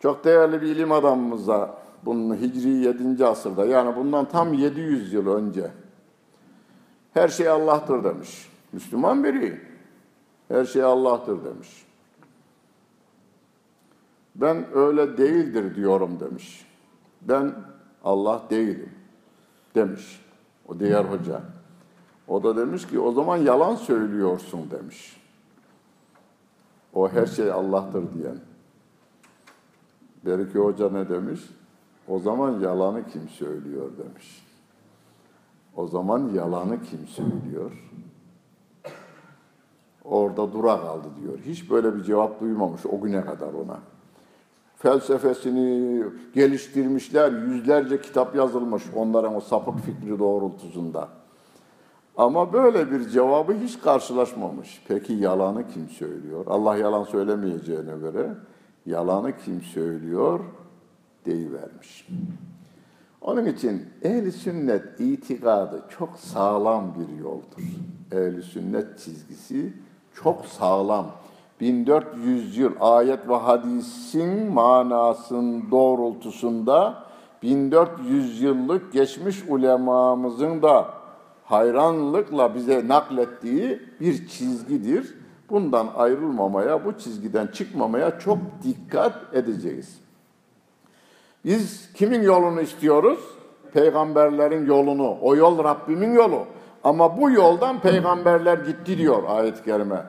Çok 0.00 0.24
değerli 0.24 0.62
bir 0.62 0.66
ilim 0.66 0.92
adamımıza 0.92 1.78
bunun 2.04 2.36
Hicri 2.36 2.68
7. 2.68 3.26
asırda 3.26 3.66
yani 3.66 3.96
bundan 3.96 4.24
tam 4.24 4.54
700 4.54 5.12
yıl 5.12 5.26
önce 5.26 5.70
her 7.14 7.28
şey 7.28 7.48
Allah'tır 7.48 8.04
demiş. 8.04 8.48
Müslüman 8.72 9.24
biri 9.24 9.60
her 10.48 10.64
şey 10.64 10.82
Allah'tır 10.82 11.44
demiş. 11.44 11.85
Ben 14.40 14.66
öyle 14.74 15.16
değildir 15.18 15.74
diyorum 15.74 16.20
demiş. 16.20 16.66
Ben 17.22 17.54
Allah 18.04 18.42
değilim 18.50 18.90
demiş 19.74 20.20
o 20.68 20.80
diğer 20.80 21.04
hoca. 21.04 21.42
O 22.28 22.42
da 22.42 22.56
demiş 22.56 22.86
ki 22.86 23.00
o 23.00 23.12
zaman 23.12 23.36
yalan 23.36 23.74
söylüyorsun 23.74 24.70
demiş. 24.70 25.16
O 26.94 27.08
her 27.08 27.26
şey 27.26 27.52
Allah'tır 27.52 28.14
diyen. 28.14 28.36
Beriki 30.26 30.58
Hoca 30.58 30.90
ne 30.90 31.08
demiş? 31.08 31.40
O 32.08 32.18
zaman 32.18 32.60
yalanı 32.60 33.06
kim 33.06 33.28
söylüyor 33.28 33.90
demiş. 33.98 34.46
O 35.76 35.86
zaman 35.86 36.28
yalanı 36.28 36.82
kim 36.82 37.06
söylüyor? 37.06 37.90
Orada 40.04 40.52
dura 40.52 40.80
kaldı 40.80 41.08
diyor. 41.22 41.38
Hiç 41.38 41.70
böyle 41.70 41.94
bir 41.94 42.02
cevap 42.02 42.40
duymamış 42.40 42.86
o 42.86 43.00
güne 43.00 43.24
kadar 43.24 43.52
ona. 43.52 43.78
Felsefesini 44.86 46.02
geliştirmişler, 46.34 47.32
yüzlerce 47.32 48.00
kitap 48.00 48.36
yazılmış 48.36 48.82
onların 48.94 49.36
o 49.36 49.40
sapık 49.40 49.74
fikri 49.80 50.18
doğrultusunda. 50.18 51.08
Ama 52.16 52.52
böyle 52.52 52.90
bir 52.90 53.08
cevabı 53.08 53.52
hiç 53.52 53.80
karşılaşmamış. 53.80 54.82
Peki 54.88 55.12
yalanı 55.12 55.68
kim 55.68 55.88
söylüyor? 55.88 56.44
Allah 56.46 56.76
yalan 56.76 57.04
söylemeyeceğine 57.04 57.98
göre 58.00 58.28
yalanı 58.86 59.36
kim 59.36 59.62
söylüyor? 59.62 60.40
Deyivermiş. 61.24 62.08
Onun 63.20 63.46
için 63.46 63.82
ehli 64.02 64.32
sünnet 64.32 65.00
itikadı 65.00 65.82
çok 65.98 66.16
sağlam 66.16 66.94
bir 66.94 67.18
yoldur. 67.24 67.62
Ehli 68.12 68.42
sünnet 68.42 68.98
çizgisi 68.98 69.72
çok 70.14 70.46
sağlam. 70.46 71.06
1400 71.60 72.58
yıl 72.58 72.72
ayet 72.80 73.28
ve 73.28 73.34
hadisin 73.34 74.52
manasının 74.52 75.70
doğrultusunda 75.70 77.04
1400 77.42 78.42
yıllık 78.42 78.92
geçmiş 78.92 79.42
ulemamızın 79.48 80.62
da 80.62 80.88
hayranlıkla 81.44 82.54
bize 82.54 82.88
naklettiği 82.88 83.82
bir 84.00 84.28
çizgidir. 84.28 85.14
Bundan 85.50 85.88
ayrılmamaya, 85.96 86.84
bu 86.84 86.98
çizgiden 86.98 87.46
çıkmamaya 87.46 88.18
çok 88.18 88.38
dikkat 88.62 89.34
edeceğiz. 89.34 89.98
Biz 91.44 91.92
kimin 91.92 92.22
yolunu 92.22 92.60
istiyoruz? 92.60 93.20
Peygamberlerin 93.72 94.66
yolunu. 94.66 95.18
O 95.22 95.36
yol 95.36 95.64
Rabbimin 95.64 96.12
yolu. 96.12 96.44
Ama 96.84 97.20
bu 97.20 97.30
yoldan 97.30 97.80
peygamberler 97.80 98.58
gitti 98.58 98.98
diyor 98.98 99.22
ayet-i 99.28 99.64
kerime. 99.64 100.02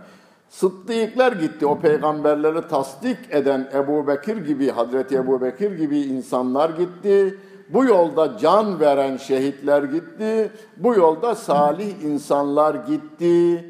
Sıddıklar 0.49 1.31
gitti. 1.31 1.65
O 1.65 1.79
peygamberleri 1.79 2.67
tasdik 2.67 3.17
eden 3.29 3.69
Ebu 3.73 4.07
Bekir 4.07 4.37
gibi, 4.37 4.69
Hazreti 4.69 5.15
Ebu 5.15 5.41
Bekir 5.41 5.71
gibi 5.71 5.99
insanlar 5.99 6.69
gitti. 6.69 7.37
Bu 7.69 7.85
yolda 7.85 8.37
can 8.37 8.79
veren 8.79 9.17
şehitler 9.17 9.83
gitti. 9.83 10.51
Bu 10.77 10.95
yolda 10.95 11.35
salih 11.35 12.03
insanlar 12.03 12.75
gitti. 12.75 13.65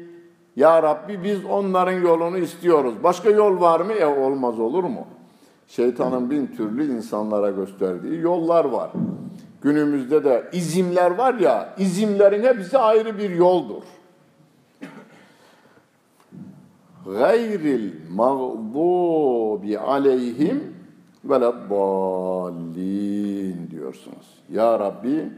Ya 0.56 0.82
Rabbi 0.82 1.24
biz 1.24 1.44
onların 1.44 2.00
yolunu 2.00 2.38
istiyoruz. 2.38 2.94
Başka 3.02 3.30
yol 3.30 3.60
var 3.60 3.80
mı? 3.80 3.92
E 3.92 4.06
olmaz 4.06 4.60
olur 4.60 4.84
mu? 4.84 5.06
Şeytanın 5.68 6.30
bin 6.30 6.46
türlü 6.46 6.96
insanlara 6.96 7.50
gösterdiği 7.50 8.20
yollar 8.20 8.64
var. 8.64 8.90
Günümüzde 9.62 10.24
de 10.24 10.44
izimler 10.52 11.10
var 11.10 11.34
ya, 11.34 11.74
izimlerin 11.78 12.42
hepsi 12.42 12.78
ayrı 12.78 13.18
bir 13.18 13.30
yoldur. 13.30 13.82
Gayril 17.08 17.92
mağdubi 18.10 19.78
aleyhim 19.78 20.74
veleddallin 21.24 22.68
diyorsunuz. 23.70 24.26
Ya 24.50 24.78
Rabbi 24.78 25.32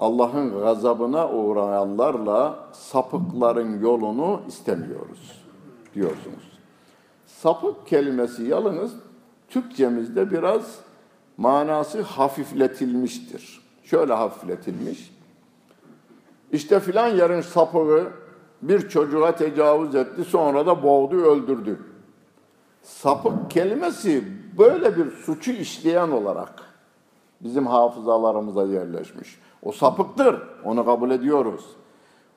Allah'ın 0.00 0.60
gazabına 0.60 1.30
uğrayanlarla 1.30 2.68
sapıkların 2.72 3.80
yolunu 3.82 4.40
istemiyoruz 4.48 5.44
diyorsunuz. 5.94 6.58
Sapık 7.26 7.86
kelimesi 7.86 8.42
yalnız 8.42 8.92
Türkçemizde 9.48 10.30
biraz 10.30 10.78
manası 11.36 12.02
hafifletilmiştir. 12.02 13.60
Şöyle 13.84 14.12
hafifletilmiş. 14.12 15.14
İşte 16.52 16.80
filan 16.80 17.08
yerin 17.08 17.40
sapığı 17.40 18.10
bir 18.62 18.88
çocuğa 18.88 19.32
tecavüz 19.32 19.94
etti 19.94 20.24
sonra 20.24 20.66
da 20.66 20.82
boğdu 20.82 21.16
öldürdü. 21.16 21.78
Sapık 22.82 23.50
kelimesi 23.50 24.24
böyle 24.58 24.96
bir 24.96 25.10
suçu 25.10 25.52
işleyen 25.52 26.10
olarak 26.10 26.62
bizim 27.40 27.66
hafızalarımıza 27.66 28.64
yerleşmiş. 28.64 29.38
O 29.62 29.72
sapıktır. 29.72 30.42
Onu 30.64 30.84
kabul 30.84 31.10
ediyoruz. 31.10 31.64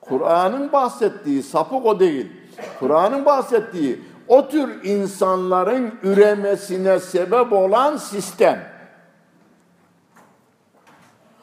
Kur'an'ın 0.00 0.72
bahsettiği 0.72 1.42
sapık 1.42 1.86
o 1.86 2.00
değil. 2.00 2.32
Kur'an'ın 2.78 3.24
bahsettiği 3.24 4.00
o 4.28 4.48
tür 4.48 4.84
insanların 4.84 5.94
üremesine 6.02 7.00
sebep 7.00 7.52
olan 7.52 7.96
sistem. 7.96 8.62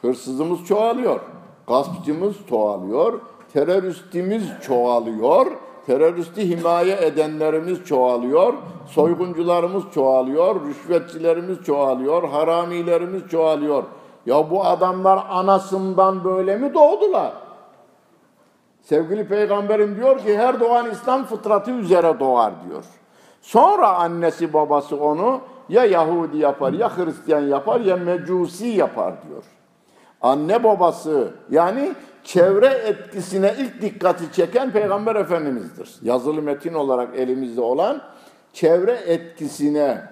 Hırsızımız 0.02 0.64
çoğalıyor, 0.64 1.20
gaspçımız 1.66 2.36
çoğalıyor, 2.48 3.20
teröristimiz 3.52 4.44
çoğalıyor, 4.62 5.46
teröristi 5.86 6.48
himaye 6.48 6.96
edenlerimiz 7.06 7.84
çoğalıyor, 7.84 8.54
soyguncularımız 8.86 9.84
çoğalıyor, 9.94 10.60
rüşvetçilerimiz 10.64 11.62
çoğalıyor, 11.62 12.28
haramilerimiz 12.28 13.28
çoğalıyor. 13.28 13.84
Ya 14.26 14.50
bu 14.50 14.64
adamlar 14.64 15.26
anasından 15.30 16.24
böyle 16.24 16.56
mi 16.56 16.74
doğdular? 16.74 17.32
Sevgili 18.82 19.28
peygamberim 19.28 19.96
diyor 19.96 20.18
ki 20.18 20.38
her 20.38 20.60
doğan 20.60 20.90
İslam 20.90 21.24
fıtratı 21.24 21.70
üzere 21.70 22.20
doğar 22.20 22.52
diyor. 22.68 22.84
Sonra 23.40 23.94
annesi 23.94 24.52
babası 24.52 25.00
onu 25.00 25.40
ya 25.68 25.84
Yahudi 25.84 26.38
yapar 26.38 26.72
ya 26.72 26.96
Hristiyan 26.96 27.40
yapar 27.40 27.80
ya 27.80 27.96
Mecusi 27.96 28.66
yapar 28.66 29.14
diyor. 29.28 29.44
Anne 30.22 30.64
babası 30.64 31.34
yani 31.50 31.94
çevre 32.24 32.66
etkisine 32.66 33.54
ilk 33.58 33.82
dikkati 33.82 34.32
çeken 34.32 34.70
Peygamber 34.70 35.16
Efendimiz'dir. 35.16 35.90
Yazılı 36.02 36.42
metin 36.42 36.74
olarak 36.74 37.16
elimizde 37.16 37.60
olan 37.60 38.02
çevre 38.52 38.92
etkisine, 38.92 40.02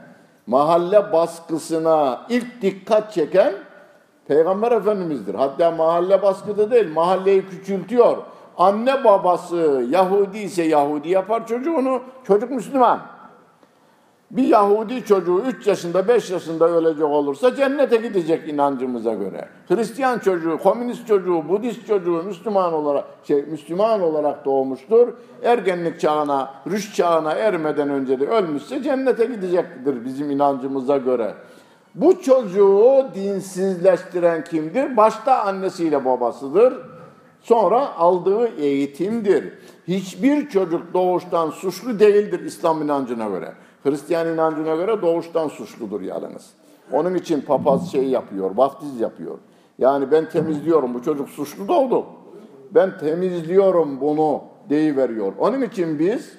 mahalle 0.47 1.13
baskısına 1.13 2.27
ilk 2.29 2.63
dikkat 2.63 3.13
çeken 3.13 3.55
Peygamber 4.29 4.73
Efendimiz'dir. 4.73 5.35
Hatta 5.35 5.71
mahalle 5.71 6.23
baskıda 6.23 6.71
değil, 6.71 6.93
mahalleyi 6.93 7.47
küçültüyor. 7.47 8.17
Anne 8.59 9.05
babası 9.05 9.87
Yahudi 9.91 10.39
ise 10.39 10.63
Yahudi 10.63 11.09
yapar 11.09 11.47
çocuğunu, 11.47 12.03
çocuk 12.27 12.51
Müslüman. 12.51 13.01
Bir 14.31 14.45
Yahudi 14.45 15.05
çocuğu 15.05 15.43
3 15.59 15.67
yaşında 15.67 16.09
5 16.09 16.31
yaşında 16.31 16.69
ölecek 16.69 17.05
olursa 17.05 17.55
cennete 17.55 17.97
gidecek 17.97 18.49
inancımıza 18.49 19.15
göre. 19.15 19.49
Hristiyan 19.69 20.19
çocuğu, 20.19 20.59
komünist 20.63 21.07
çocuğu, 21.07 21.49
Budist 21.49 21.87
çocuğu 21.87 22.23
Müslüman 22.23 22.73
olarak 22.73 23.05
şey 23.25 23.43
Müslüman 23.43 24.01
olarak 24.01 24.45
doğmuştur. 24.45 25.09
Ergenlik 25.43 26.01
çağına, 26.01 26.55
rüş 26.71 26.95
çağına 26.95 27.33
ermeden 27.33 27.91
önce 27.91 28.21
de 28.21 28.27
ölmüşse 28.27 28.83
cennete 28.83 29.25
gidecektir 29.25 30.05
bizim 30.05 30.31
inancımıza 30.31 30.97
göre. 30.97 31.35
Bu 31.95 32.23
çocuğu 32.23 33.07
dinsizleştiren 33.15 34.45
kimdir? 34.45 34.97
Başta 34.97 35.43
annesiyle 35.43 36.05
babasıdır. 36.05 36.75
Sonra 37.41 37.97
aldığı 37.97 38.47
eğitimdir. 38.47 39.53
Hiçbir 39.89 40.49
çocuk 40.49 40.95
doğuştan 40.95 41.51
suçlu 41.51 42.01
değildir 42.01 42.41
İslam 42.41 42.83
inancına 42.83 43.29
göre. 43.29 43.53
Hristiyan 43.83 44.29
inancına 44.29 44.75
göre 44.75 45.03
doğuştan 45.03 45.49
suçludur 45.49 46.01
yalnız. 46.01 46.51
Onun 46.93 47.15
için 47.15 47.41
papaz 47.41 47.93
şey 47.93 48.05
yapıyor, 48.05 48.51
vaftiz 48.57 49.01
yapıyor. 49.01 49.39
Yani 49.79 50.11
ben 50.11 50.29
temizliyorum, 50.29 50.95
bu 50.95 51.03
çocuk 51.03 51.29
suçlu 51.29 51.69
doğdu. 51.69 52.05
Ben 52.71 52.99
temizliyorum 52.99 54.01
bunu 54.01 54.41
deyiveriyor. 54.69 55.33
Onun 55.39 55.63
için 55.63 55.99
biz 55.99 56.33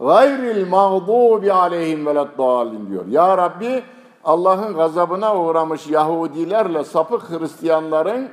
gayril 0.00 0.68
mağdubi 0.68 1.52
aleyhim 1.52 2.06
veleddallin 2.06 2.90
diyor. 2.90 3.06
Ya 3.06 3.38
Rabbi 3.38 3.82
Allah'ın 4.24 4.74
gazabına 4.74 5.40
uğramış 5.40 5.86
Yahudilerle 5.86 6.84
sapık 6.84 7.30
Hristiyanların 7.30 8.28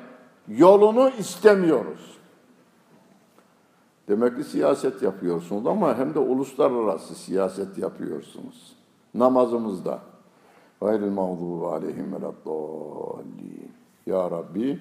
yolunu 0.48 1.10
istemiyoruz. 1.20 2.13
Demek 4.08 4.38
ki 4.38 4.44
siyaset 4.44 5.02
yapıyorsunuz 5.02 5.68
ama 5.68 5.98
hem 5.98 6.14
de 6.14 6.20
uluslararası 6.20 7.16
siyaset 7.16 7.78
yapıyorsunuz. 7.78 8.76
Namazımızda. 9.14 10.00
Gayril 10.82 11.12
mağdubu 11.12 11.68
aleyhim 11.68 12.14
veladdallin. 12.14 13.72
Ya 14.06 14.32
Rabbi 14.32 14.80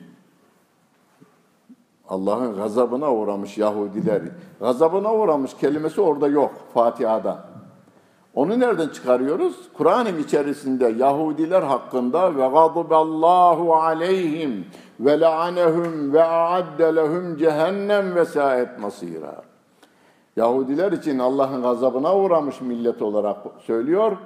Allah'ın 2.09 2.57
gazabına 2.57 3.15
uğramış 3.15 3.59
Yahudiler. 3.59 4.23
Gazabına 4.61 5.15
uğramış 5.15 5.55
kelimesi 5.55 6.01
orada 6.01 6.29
yok 6.29 6.53
Fatiha'da. 6.75 7.53
Onu 8.35 8.61
nereden 8.61 8.89
çıkarıyoruz? 8.89 9.57
Kur'an'ın 9.75 10.19
içerisinde 10.19 10.89
Yahudiler 10.89 11.63
hakkında 11.63 12.37
ve 12.37 12.49
gadaballahu 12.49 13.75
aleyhim 13.75 14.67
ve 15.05 15.21
la'anehum 15.21 16.13
ve 16.13 16.25
a'adde 16.25 16.97
lehum 16.97 17.37
cehennem 17.37 18.15
ve 18.15 18.25
sa'et 18.25 18.79
masira. 18.79 19.43
Yahudiler 20.37 20.93
için 20.93 21.19
Allah'ın 21.19 21.63
gazabına 21.63 22.17
uğramış 22.17 22.61
millet 22.61 23.03
olarak 23.03 23.37
söylüyor. 23.67 24.17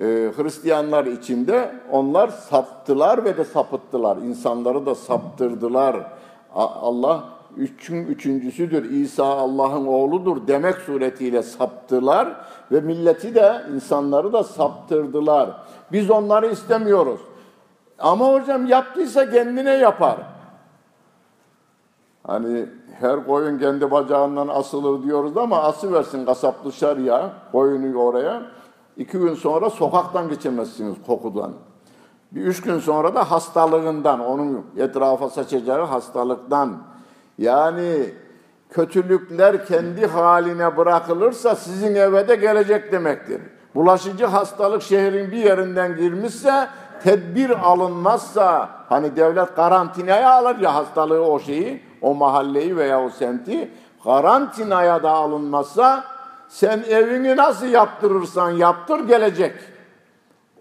Ee, 0.00 0.04
Hristiyanlar 0.36 1.06
içinde 1.06 1.74
onlar 1.90 2.28
saptılar 2.28 3.24
ve 3.24 3.36
de 3.36 3.44
sapıttılar. 3.44 4.16
İnsanları 4.16 4.86
da 4.86 4.94
saptırdılar. 4.94 6.12
Allah 6.54 7.24
üçün 7.56 8.06
üçüncüsüdür, 8.06 8.90
İsa 8.90 9.24
Allah'ın 9.24 9.86
oğludur 9.86 10.46
demek 10.46 10.74
suretiyle 10.74 11.42
saptılar 11.42 12.36
ve 12.72 12.80
milleti 12.80 13.34
de 13.34 13.62
insanları 13.74 14.32
da 14.32 14.44
saptırdılar. 14.44 15.50
Biz 15.92 16.10
onları 16.10 16.46
istemiyoruz. 16.46 17.20
Ama 17.98 18.32
hocam 18.32 18.66
yaptıysa 18.66 19.30
kendine 19.30 19.70
yapar. 19.70 20.16
Hani 22.26 22.66
her 23.00 23.26
koyun 23.26 23.58
kendi 23.58 23.90
bacağından 23.90 24.48
asılır 24.48 25.02
diyoruz 25.02 25.36
ama 25.36 25.62
ası 25.62 25.92
versin 25.92 26.26
kasap 26.26 26.64
dışarıya, 26.64 27.30
koyunu 27.52 27.98
oraya. 27.98 28.42
İki 28.96 29.18
gün 29.18 29.34
sonra 29.34 29.70
sokaktan 29.70 30.28
geçemezsiniz 30.28 30.94
kokudan. 31.06 31.52
Bir 32.32 32.42
üç 32.42 32.62
gün 32.62 32.78
sonra 32.78 33.14
da 33.14 33.30
hastalığından, 33.30 34.20
onun 34.20 34.66
etrafa 34.76 35.30
saçacağı 35.30 35.84
hastalıktan. 35.84 36.76
Yani 37.38 38.10
kötülükler 38.70 39.66
kendi 39.66 40.06
haline 40.06 40.76
bırakılırsa 40.76 41.54
sizin 41.54 41.94
eve 41.94 42.28
de 42.28 42.36
gelecek 42.36 42.92
demektir. 42.92 43.40
Bulaşıcı 43.74 44.26
hastalık 44.26 44.82
şehrin 44.82 45.30
bir 45.30 45.36
yerinden 45.36 45.96
girmişse, 45.96 46.68
tedbir 47.00 47.70
alınmazsa, 47.70 48.68
hani 48.88 49.16
devlet 49.16 49.54
karantinaya 49.54 50.34
alır 50.34 50.58
ya 50.58 50.74
hastalığı 50.74 51.26
o 51.26 51.40
şeyi, 51.40 51.82
o 52.02 52.14
mahalleyi 52.14 52.76
veya 52.76 53.04
o 53.04 53.10
semti, 53.10 53.70
karantinaya 54.04 55.02
da 55.02 55.10
alınmazsa, 55.10 56.04
sen 56.48 56.84
evini 56.88 57.36
nasıl 57.36 57.66
yaptırırsan 57.66 58.50
yaptır 58.50 59.08
gelecek 59.08 59.54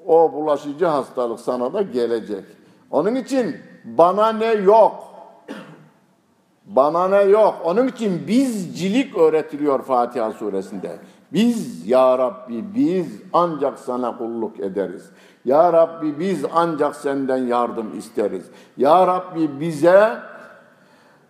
o 0.08 0.34
bulaşıcı 0.34 0.86
hastalık 0.86 1.40
sana 1.40 1.74
da 1.74 1.82
gelecek. 1.82 2.44
Onun 2.92 3.16
için 3.16 3.56
bana 3.86 4.32
ne 4.32 4.54
yok. 4.54 5.04
Bana 6.66 7.08
ne 7.08 7.22
yok. 7.22 7.62
Onun 7.64 7.88
için 7.88 8.28
bizcilik 8.28 9.18
öğretiliyor 9.18 9.82
Fatiha 9.84 10.32
suresinde. 10.32 10.98
Biz 11.34 11.88
ya 11.88 12.18
Rabbi 12.18 12.76
biz 12.76 13.22
ancak 13.34 13.80
sana 13.80 14.18
kulluk 14.18 14.60
ederiz. 14.60 15.10
Ya 15.48 15.74
Rabbi 15.74 16.20
biz 16.20 16.46
ancak 16.54 16.96
senden 16.96 17.38
yardım 17.38 17.98
isteriz. 17.98 18.44
Ya 18.78 19.08
Rabbi 19.08 19.60
bize 19.60 20.18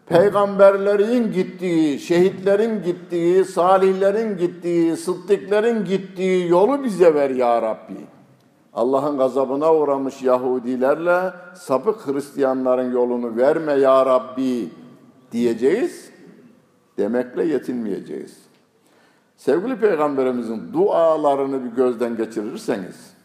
peygamberlerin 0.05 1.31
gittiği, 1.31 1.99
şehitlerin 1.99 2.83
gittiği, 2.83 3.45
salihlerin 3.45 4.37
gittiği, 4.37 4.97
sıddıkların 4.97 5.85
gittiği 5.85 6.47
yolu 6.49 6.83
bize 6.83 7.13
ver 7.13 7.29
ya 7.29 7.61
Rabbi. 7.61 7.97
Allah'ın 8.73 9.17
gazabına 9.17 9.73
uğramış 9.73 10.21
Yahudilerle 10.21 11.33
sapık 11.55 12.07
Hristiyanların 12.07 12.91
yolunu 12.91 13.37
verme 13.37 13.73
ya 13.73 14.05
Rabbi 14.05 14.69
diyeceğiz. 15.31 16.09
Demekle 16.97 17.43
yetinmeyeceğiz. 17.43 18.37
Sevgili 19.35 19.79
Peygamberimizin 19.79 20.73
dualarını 20.73 21.63
bir 21.63 21.75
gözden 21.75 22.17
geçirirseniz, 22.17 23.16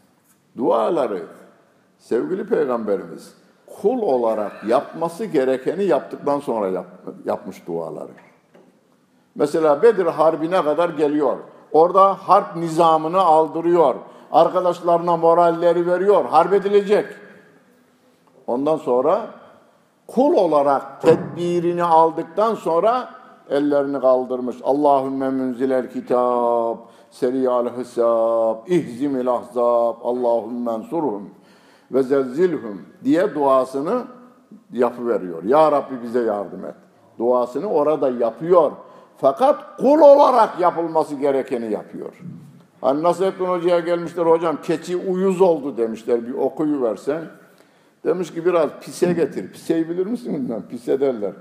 duaları 0.57 1.22
sevgili 1.98 2.46
Peygamberimiz 2.46 3.34
kul 3.80 4.03
olarak 4.03 4.64
yapması 4.68 5.24
gerekeni 5.24 5.84
yaptıktan 5.84 6.40
sonra 6.40 6.68
yap, 6.68 6.86
yapmış 7.24 7.66
duaları. 7.66 8.12
Mesela 9.34 9.82
Bedir 9.82 10.07
Harbi'ne 10.07 10.62
kadar 10.62 10.88
geliyor. 10.88 11.36
Orada 11.72 12.14
harp 12.14 12.57
nizamını 12.57 13.20
aldırıyor 13.20 13.94
Arkadaşlarına 14.32 15.16
moralleri 15.16 15.86
veriyor. 15.86 16.24
Harp 16.24 16.53
edilecek. 16.53 17.07
Ondan 18.46 18.76
sonra 18.76 19.26
kul 20.07 20.34
olarak 20.34 21.03
tedbirini 21.03 21.84
aldıktan 21.84 22.55
sonra 22.55 23.09
ellerini 23.50 24.00
kaldırmış. 24.00 24.57
Allahümme 24.64 25.30
münzilel 25.30 25.90
kitab, 25.90 26.76
seriyal 27.12 27.76
hesab, 27.76 28.56
ihzimil 28.66 29.28
ahzab, 29.28 29.96
Allahümme 30.02 30.72
ensurhum 30.72 31.30
ve 31.92 32.02
zelzilhum 32.02 32.82
diye 33.04 33.34
duasını 33.34 34.02
yapıveriyor. 34.72 35.44
Ya 35.44 35.72
Rabbi 35.72 36.02
bize 36.02 36.20
yardım 36.20 36.64
et. 36.64 36.74
Duasını 37.18 37.66
orada 37.66 38.10
yapıyor. 38.10 38.72
Fakat 39.16 39.76
kul 39.76 40.00
olarak 40.00 40.60
yapılması 40.60 41.14
gerekeni 41.14 41.72
yapıyor. 41.72 42.12
Hani 42.80 43.02
Nasrettin 43.02 43.44
Hoca'ya 43.44 43.80
gelmişler 43.80 44.26
hocam 44.26 44.62
keçi 44.62 44.96
uyuz 44.96 45.40
oldu 45.40 45.76
demişler 45.76 46.26
bir 46.26 46.34
okuyu 46.34 46.82
versen. 46.82 47.22
Demiş 48.04 48.34
ki 48.34 48.46
biraz 48.46 48.70
pise 48.80 49.12
getir. 49.12 49.52
Piseyi 49.52 49.88
bilir 49.88 50.06
misin 50.06 50.34
bilmem. 50.34 50.62
Pise 50.68 51.00
derler. 51.00 51.32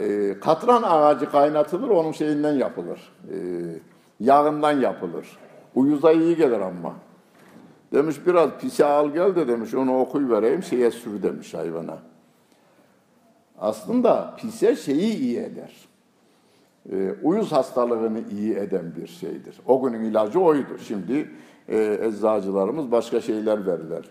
E, 0.00 0.40
katran 0.40 0.82
ağacı 0.82 1.30
kaynatılır 1.30 1.88
onun 1.88 2.12
şeyinden 2.12 2.52
yapılır. 2.52 3.12
Yağından 4.22 4.80
yapılır. 4.80 5.38
Uyuza 5.74 6.12
iyi 6.12 6.36
gelir 6.36 6.60
ama. 6.60 6.94
Demiş 7.92 8.16
biraz 8.26 8.50
pise 8.60 8.84
al 8.84 9.10
gel 9.10 9.36
de 9.36 9.48
demiş 9.48 9.74
onu 9.74 10.00
okuyu 10.00 10.30
vereyim 10.30 10.62
şeye 10.62 10.90
sür 10.90 11.22
demiş 11.22 11.54
hayvana. 11.54 11.98
Aslında 13.58 14.34
pise 14.36 14.76
şeyi 14.76 15.16
iyi 15.16 15.38
eder 15.38 15.92
e, 16.90 17.14
uyuz 17.22 17.52
hastalığını 17.52 18.20
iyi 18.30 18.54
eden 18.54 18.92
bir 18.96 19.06
şeydir. 19.06 19.60
O 19.66 19.82
günün 19.82 20.04
ilacı 20.04 20.40
oydu. 20.40 20.78
Şimdi 20.88 21.30
e, 21.68 21.98
eczacılarımız 22.02 22.92
başka 22.92 23.20
şeyler 23.20 23.66
verirler. 23.66 24.04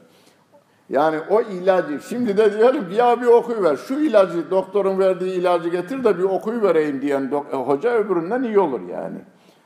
Yani 0.89 1.19
o 1.29 1.41
ilacı, 1.41 1.99
şimdi 2.09 2.37
de 2.37 2.53
diyelim 2.53 2.89
ki 2.89 2.95
ya 2.95 3.21
bir 3.21 3.25
okuyuver, 3.25 3.75
şu 3.75 3.93
ilacı, 3.93 4.51
doktorun 4.51 4.99
verdiği 4.99 5.33
ilacı 5.33 5.69
getir 5.69 6.03
de 6.03 6.17
bir 6.17 6.23
okuyuvereyim 6.23 7.01
diyen 7.01 7.31
e, 7.53 7.55
hoca 7.55 7.93
öbüründen 7.93 8.43
iyi 8.43 8.59
olur 8.59 8.81
yani. 8.89 9.17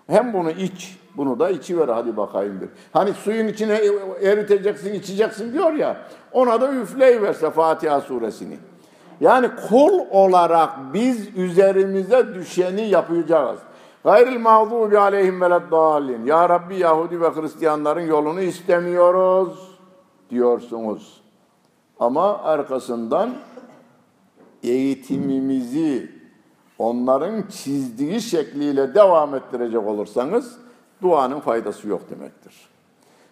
Hem 0.08 0.34
bunu 0.34 0.52
iç, 0.52 0.98
bunu 1.18 1.40
da 1.40 1.50
içiver 1.50 1.88
hadi 1.88 2.18
bakayım 2.18 2.62
bir. 2.62 2.70
Hani 2.94 3.14
suyun 3.14 3.48
içine 3.48 3.82
eriteceksin, 4.22 4.94
içeceksin 4.94 5.54
diyor 5.54 5.74
ya, 5.74 5.98
ona 6.32 6.62
da 6.62 6.74
üfleyiverse 6.74 7.52
Fatiha 7.52 8.02
suresini. 8.02 8.58
Yani 9.22 9.50
kul 9.70 10.00
olarak 10.12 10.70
biz 10.94 11.38
üzerimize 11.38 12.36
düşeni 12.36 12.90
yapacağız. 12.90 13.60
Gayril 14.04 14.40
mağdubi 14.40 14.98
aleyhim 14.98 15.42
veleddallin. 15.42 16.26
Ya 16.26 16.50
Rabbi 16.50 16.76
Yahudi 16.76 17.22
ve 17.22 17.30
Hristiyanların 17.30 18.08
yolunu 18.08 18.42
istemiyoruz 18.42 19.78
diyorsunuz. 20.30 21.22
Ama 22.00 22.44
arkasından 22.44 23.30
eğitimimizi 24.64 26.15
onların 26.78 27.44
çizdiği 27.50 28.22
şekliyle 28.22 28.96
devam 28.96 29.36
ettirecek 29.36 29.88
olursanız 29.88 30.58
duanın 31.02 31.40
faydası 31.40 31.88
yok 31.88 32.02
demektir. 32.10 32.54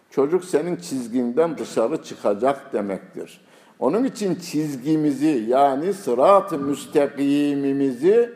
Çocuk 0.10 0.44
senin 0.44 0.76
çizginden 0.76 1.58
dışarı 1.58 2.04
çıkacak 2.04 2.74
demektir. 2.74 3.42
Onun 3.80 4.04
için 4.04 4.36
çizgimizi 4.36 5.46
yani 5.48 5.94
sırat-ı 5.94 6.58
müstakimimizi 6.58 8.30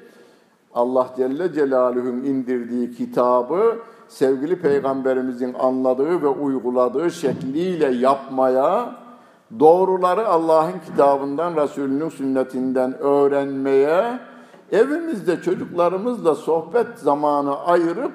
Allah 0.74 1.14
Celle 1.18 1.54
Celaluhu'nun 1.54 2.24
indirdiği 2.24 2.96
kitabı 2.96 3.78
sevgili 4.08 4.62
peygamberimizin 4.62 5.54
anladığı 5.54 6.22
ve 6.22 6.28
uyguladığı 6.28 7.12
şekliyle 7.12 7.88
yapmaya, 7.88 8.96
doğruları 9.60 10.28
Allah'ın 10.28 10.80
kitabından, 10.86 11.56
Resulünün 11.56 12.10
sünnetinden 12.10 12.98
öğrenmeye, 13.00 14.20
evimizde 14.72 15.42
çocuklarımızla 15.42 16.36
sohbet 16.36 17.00
zamanı 17.00 17.60
ayırıp 17.60 18.12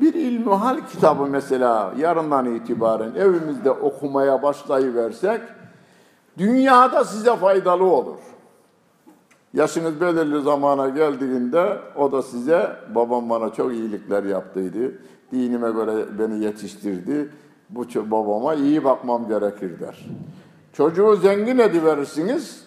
Bir 0.00 0.14
ilmuhal 0.14 0.80
kitabı 0.92 1.26
mesela 1.26 1.92
yarından 1.98 2.54
itibaren 2.54 3.14
evimizde 3.14 3.70
okumaya 3.70 4.42
başlayıversek 4.42 5.40
dünyada 6.38 7.04
size 7.04 7.36
faydalı 7.36 7.84
olur. 7.84 8.18
Yaşınız 9.54 10.00
belirli 10.00 10.42
zamana 10.42 10.88
geldiğinde 10.88 11.78
o 11.96 12.12
da 12.12 12.22
size 12.22 12.76
babam 12.94 13.30
bana 13.30 13.52
çok 13.52 13.72
iyilikler 13.72 14.24
yaptıydı. 14.24 14.92
Dinime 15.32 15.70
göre 15.70 16.04
beni 16.18 16.44
yetiştirdi. 16.44 17.30
Bu 17.70 17.84
babama 18.10 18.54
iyi 18.54 18.84
bakmam 18.84 19.28
gerekir 19.28 19.80
der. 19.80 20.06
Çocuğu 20.72 21.16
zengin 21.16 21.58
ediverirsiniz. 21.58 22.65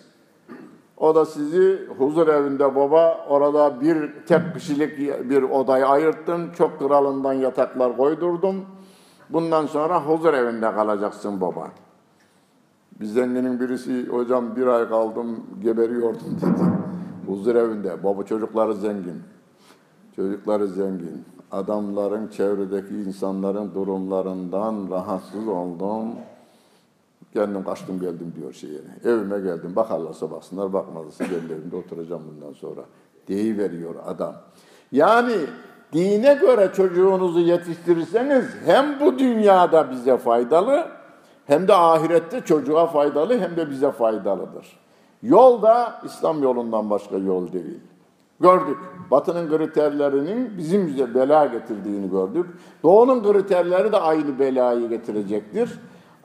O 0.99 1.15
da 1.15 1.25
sizi 1.25 1.87
huzur 1.97 2.27
evinde 2.27 2.75
baba 2.75 3.25
orada 3.29 3.81
bir 3.81 4.25
tek 4.25 4.53
kişilik 4.53 4.97
bir 5.29 5.43
odayı 5.43 5.87
ayırttım. 5.87 6.51
Çok 6.51 6.79
kralından 6.79 7.33
yataklar 7.33 7.97
koydurdum. 7.97 8.65
Bundan 9.29 9.65
sonra 9.65 10.05
huzur 10.05 10.33
evinde 10.33 10.71
kalacaksın 10.71 11.41
baba. 11.41 11.67
Bir 12.99 13.05
zenginin 13.05 13.59
birisi 13.59 14.07
hocam 14.07 14.55
bir 14.55 14.67
ay 14.67 14.89
kaldım 14.89 15.43
geberiyordum 15.63 16.37
dedi. 16.41 16.63
Huzur 17.27 17.55
evinde. 17.55 18.03
Baba 18.03 18.23
çocukları 18.23 18.73
zengin. 18.73 19.21
Çocukları 20.15 20.67
zengin. 20.67 21.25
Adamların 21.51 22.27
çevredeki 22.27 22.95
insanların 22.95 23.73
durumlarından 23.73 24.87
rahatsız 24.91 25.47
oldum. 25.47 26.07
Kendim 27.33 27.63
kaçtım 27.63 27.99
geldim 27.99 28.33
diyor 28.39 28.53
şeye. 28.53 28.79
Evime 29.05 29.39
geldim. 29.39 29.75
Bakarlarsa 29.75 30.31
baksınlar, 30.31 30.73
bakmazsa 30.73 31.23
evimde 31.23 31.75
oturacağım 31.75 32.21
bundan 32.31 32.53
sonra. 32.53 32.81
veriyor 33.57 33.95
adam. 34.05 34.35
Yani 34.91 35.35
dine 35.93 36.33
göre 36.33 36.71
çocuğunuzu 36.75 37.39
yetiştirirseniz 37.39 38.45
hem 38.65 38.99
bu 38.99 39.19
dünyada 39.19 39.91
bize 39.91 40.17
faydalı 40.17 40.87
hem 41.45 41.67
de 41.67 41.73
ahirette 41.73 42.41
çocuğa 42.41 42.87
faydalı 42.87 43.39
hem 43.39 43.57
de 43.57 43.69
bize 43.69 43.91
faydalıdır. 43.91 44.79
Yol 45.23 45.61
da 45.61 46.01
İslam 46.05 46.43
yolundan 46.43 46.89
başka 46.89 47.17
yol 47.17 47.51
değil. 47.51 47.79
Gördük. 48.39 48.77
Batı'nın 49.11 49.57
kriterlerinin 49.57 50.57
bizim 50.57 50.87
bize 50.87 51.15
bela 51.15 51.45
getirdiğini 51.45 52.09
gördük. 52.09 52.45
Doğu'nun 52.83 53.23
kriterleri 53.23 53.91
de 53.91 53.97
aynı 53.97 54.39
belayı 54.39 54.89
getirecektir. 54.89 55.79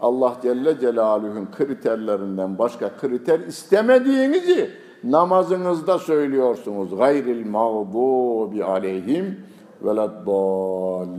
Allah 0.05 0.37
Celle 0.43 0.81
Celaluhu'nun 0.81 1.49
kriterlerinden 1.57 2.59
başka 2.59 2.97
kriter 2.97 3.41
istemediğinizi 3.41 4.71
namazınızda 5.05 5.99
söylüyorsunuz. 5.99 6.97
Gayril 6.97 7.47
mağdubi 7.47 8.65
aleyhim 8.65 9.41
veleddallin 9.83 11.17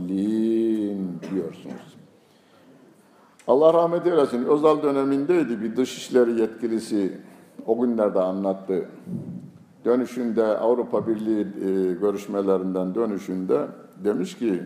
diyorsunuz. 1.30 1.96
Allah 3.48 3.74
rahmet 3.74 4.06
eylesin. 4.06 4.44
Özal 4.44 4.82
dönemindeydi 4.82 5.60
bir 5.60 5.76
dışişleri 5.76 6.40
yetkilisi 6.40 7.20
o 7.66 7.80
günlerde 7.80 8.20
anlattı. 8.20 8.88
Dönüşünde 9.84 10.44
Avrupa 10.44 11.06
Birliği 11.06 11.40
e, 11.40 11.44
görüşmelerinden 11.92 12.94
dönüşünde 12.94 13.66
demiş 14.04 14.38
ki 14.38 14.62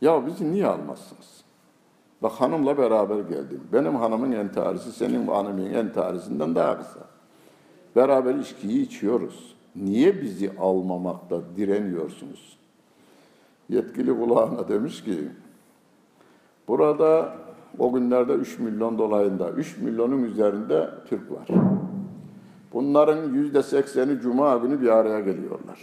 ya 0.00 0.26
bizi 0.26 0.52
niye 0.52 0.66
almazsınız? 0.66 1.49
Bak 2.22 2.32
hanımla 2.32 2.78
beraber 2.78 3.18
geldim. 3.18 3.60
Benim 3.72 3.96
hanımın 3.96 4.32
entarisi 4.32 4.92
senin 4.92 5.26
hanımın 5.26 5.74
entarisinden 5.74 6.54
daha 6.54 6.78
kısa. 6.78 7.00
Beraber 7.96 8.34
içkiyi 8.34 8.82
içiyoruz. 8.82 9.54
Niye 9.76 10.22
bizi 10.22 10.50
almamakta 10.58 11.40
direniyorsunuz? 11.56 12.58
Yetkili 13.68 14.20
kulağına 14.20 14.68
demiş 14.68 15.04
ki, 15.04 15.28
burada 16.68 17.32
o 17.78 17.92
günlerde 17.92 18.32
3 18.32 18.58
milyon 18.58 18.98
dolayında, 18.98 19.50
3 19.50 19.78
milyonun 19.78 20.22
üzerinde 20.22 20.90
Türk 21.08 21.32
var. 21.32 21.48
Bunların 22.72 23.32
yüzde 23.32 23.62
sekseni 23.62 24.20
Cuma 24.20 24.56
günü 24.56 24.80
bir 24.80 24.88
araya 24.88 25.20
geliyorlar. 25.20 25.80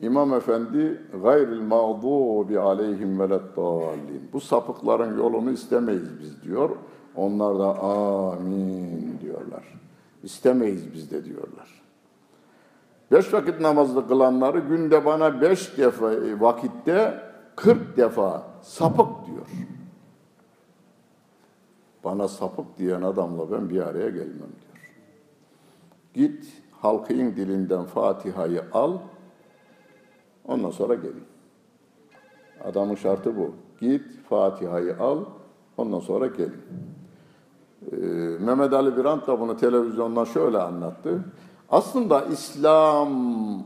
İmam 0.00 0.34
Efendi 0.34 1.02
gayril 1.22 1.60
mağdubi 1.60 2.58
aleyhim 2.58 3.20
veleddallin. 3.20 4.30
Bu 4.32 4.40
sapıkların 4.40 5.18
yolunu 5.18 5.50
istemeyiz 5.50 6.20
biz 6.20 6.42
diyor. 6.42 6.70
Onlar 7.16 7.58
da 7.58 7.78
amin 7.78 9.18
diyorlar. 9.20 9.64
İstemeyiz 10.22 10.94
biz 10.94 11.10
de 11.10 11.24
diyorlar. 11.24 11.82
Beş 13.12 13.32
vakit 13.34 13.60
namazlı 13.60 14.08
kılanları 14.08 14.58
günde 14.58 15.04
bana 15.04 15.40
beş 15.40 15.78
defa 15.78 16.12
e, 16.12 16.40
vakitte 16.40 17.22
kırk 17.56 17.96
defa 17.96 18.42
sapık 18.62 19.26
diyor. 19.26 19.46
Bana 22.04 22.28
sapık 22.28 22.78
diyen 22.78 23.02
adamla 23.02 23.52
ben 23.52 23.70
bir 23.70 23.80
araya 23.80 24.08
gelmem 24.08 24.38
diyor. 24.38 24.94
Git 26.14 26.62
halkın 26.72 27.36
dilinden 27.36 27.84
Fatiha'yı 27.84 28.62
al, 28.72 28.98
Ondan 30.48 30.70
sonra 30.70 30.94
gelin. 30.94 31.24
Adamın 32.64 32.94
şartı 32.94 33.36
bu. 33.36 33.50
Git 33.80 34.02
Fatiha'yı 34.28 34.96
al, 35.00 35.24
ondan 35.76 36.00
sonra 36.00 36.26
gelin. 36.26 36.62
Ee, 37.92 37.96
Mehmet 38.44 38.72
Ali 38.72 38.96
Birant 38.96 39.26
da 39.26 39.40
bunu 39.40 39.56
televizyondan 39.56 40.24
şöyle 40.24 40.58
anlattı. 40.58 41.24
Aslında 41.70 42.24
İslam 42.24 43.10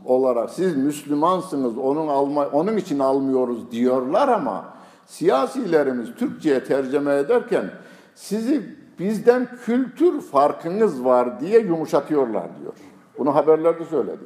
olarak 0.05 0.49
siz 0.49 0.77
Müslümansınız, 0.77 1.77
onun 1.77 2.07
alma, 2.07 2.47
onun 2.47 2.77
için 2.77 2.99
almıyoruz 2.99 3.71
diyorlar 3.71 4.27
ama 4.27 4.65
siyasilerimiz 5.05 6.15
Türkçe'ye 6.15 6.63
tercüme 6.63 7.15
ederken 7.15 7.71
sizi 8.15 8.75
bizden 8.99 9.47
kültür 9.65 10.21
farkınız 10.21 11.05
var 11.05 11.39
diye 11.39 11.59
yumuşatıyorlar 11.59 12.47
diyor. 12.61 12.73
Bunu 13.17 13.35
haberlerde 13.35 13.85
söyledi. 13.85 14.23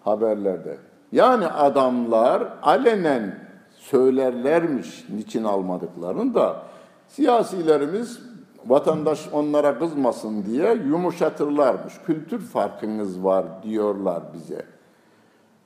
Haberlerde. 0.00 0.91
Yani 1.12 1.46
adamlar 1.46 2.48
alenen 2.62 3.38
söylerlermiş 3.74 5.04
niçin 5.16 5.44
almadıklarını 5.44 6.34
da 6.34 6.62
siyasilerimiz 7.08 8.20
vatandaş 8.66 9.28
onlara 9.32 9.78
kızmasın 9.78 10.44
diye 10.46 10.74
yumuşatırlarmış. 10.74 11.94
Kültür 12.06 12.40
farkınız 12.40 13.24
var 13.24 13.44
diyorlar 13.62 14.22
bize. 14.34 14.66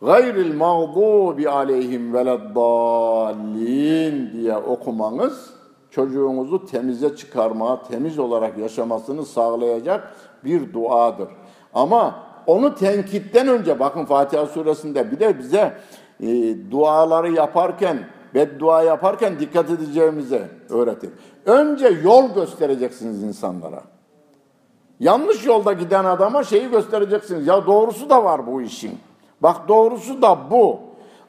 Gayril 0.02 0.56
mağdubi 0.56 1.48
aleyhim 1.48 2.14
veleddallin 2.14 3.52
diye 4.32 4.56
okumanız 4.56 5.50
çocuğunuzu 5.90 6.66
temize 6.66 7.16
çıkarmaya, 7.16 7.82
temiz 7.82 8.18
olarak 8.18 8.58
yaşamasını 8.58 9.24
sağlayacak 9.24 10.12
bir 10.44 10.72
duadır. 10.72 11.28
Ama 11.74 12.25
onu 12.46 12.74
tenkitten 12.74 13.48
önce 13.48 13.80
bakın 13.80 14.04
Fatiha 14.04 14.46
suresinde 14.46 15.10
bir 15.10 15.20
de 15.20 15.38
bize 15.38 15.76
e, 16.20 16.26
duaları 16.70 17.32
yaparken 17.32 17.98
beddua 18.34 18.82
yaparken 18.82 19.40
dikkat 19.40 19.70
edeceğimize 19.70 20.48
öğretir. 20.70 21.10
Önce 21.46 21.88
yol 21.88 22.34
göstereceksiniz 22.34 23.22
insanlara. 23.22 23.82
Yanlış 25.00 25.46
yolda 25.46 25.72
giden 25.72 26.04
adama 26.04 26.44
şeyi 26.44 26.70
göstereceksiniz. 26.70 27.46
Ya 27.46 27.66
doğrusu 27.66 28.10
da 28.10 28.24
var 28.24 28.46
bu 28.46 28.62
işin. 28.62 28.98
Bak 29.40 29.68
doğrusu 29.68 30.22
da 30.22 30.38
bu. 30.50 30.80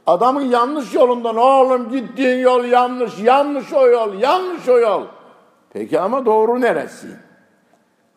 Adamın 0.07 0.41
yanlış 0.41 0.93
yolundan 0.93 1.35
oğlum 1.35 1.89
gittiğin 1.89 2.39
yol 2.39 2.65
yanlış, 2.65 3.19
yanlış 3.19 3.73
o 3.73 3.87
yol, 3.87 4.13
yanlış 4.13 4.69
o 4.69 4.79
yol. 4.79 5.01
Peki 5.69 5.99
ama 5.99 6.25
doğru 6.25 6.61
neresi? 6.61 7.07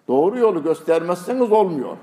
Doğru 0.09 0.39
yolu 0.39 0.63
göstermezseniz 0.63 1.53
olmuyor. 1.53 1.97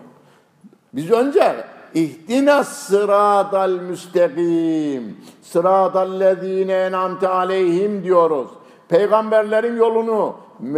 Biz 0.97 1.11
önce 1.11 1.63
ihdina 1.93 2.63
sıradal 2.63 3.69
müstakim 3.69 5.17
sıradallezine 5.41 6.73
enamte 6.73 7.27
aleyhim 7.27 8.03
diyoruz. 8.03 8.47
Peygamberlerin 8.89 9.77
yolunu, 9.77 10.35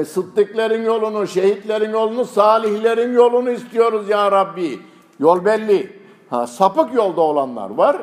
sıddıklerin 0.07 0.83
yolunu, 0.83 1.27
şehitlerin 1.27 1.91
yolunu, 1.91 2.25
salihlerin 2.25 3.13
yolunu 3.13 3.51
istiyoruz 3.51 4.09
ya 4.09 4.31
Rabbi. 4.31 4.79
Yol 5.19 5.45
belli. 5.45 5.99
Ha, 6.29 6.47
sapık 6.47 6.93
yolda 6.93 7.21
olanlar 7.21 7.69
var. 7.69 7.97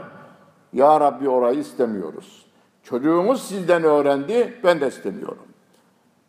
Ya 0.72 1.00
Rabbi 1.00 1.28
orayı 1.28 1.58
istemiyoruz. 1.58 2.46
Çocuğumuz 2.82 3.42
sizden 3.42 3.84
öğrendi, 3.84 4.60
ben 4.64 4.80
de 4.80 4.88
istemiyorum. 4.88 5.46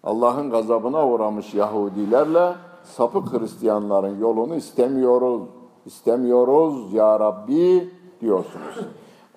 Allah'ın 0.03 0.49
gazabına 0.49 1.07
uğramış 1.07 1.53
Yahudilerle 1.53 2.53
sapık 2.83 3.33
Hristiyanların 3.33 4.19
yolunu 4.19 4.55
istemiyoruz 4.55 5.41
istemiyoruz 5.87 6.93
ya 6.93 7.19
Rabbi 7.19 7.89
diyorsunuz. 8.21 8.79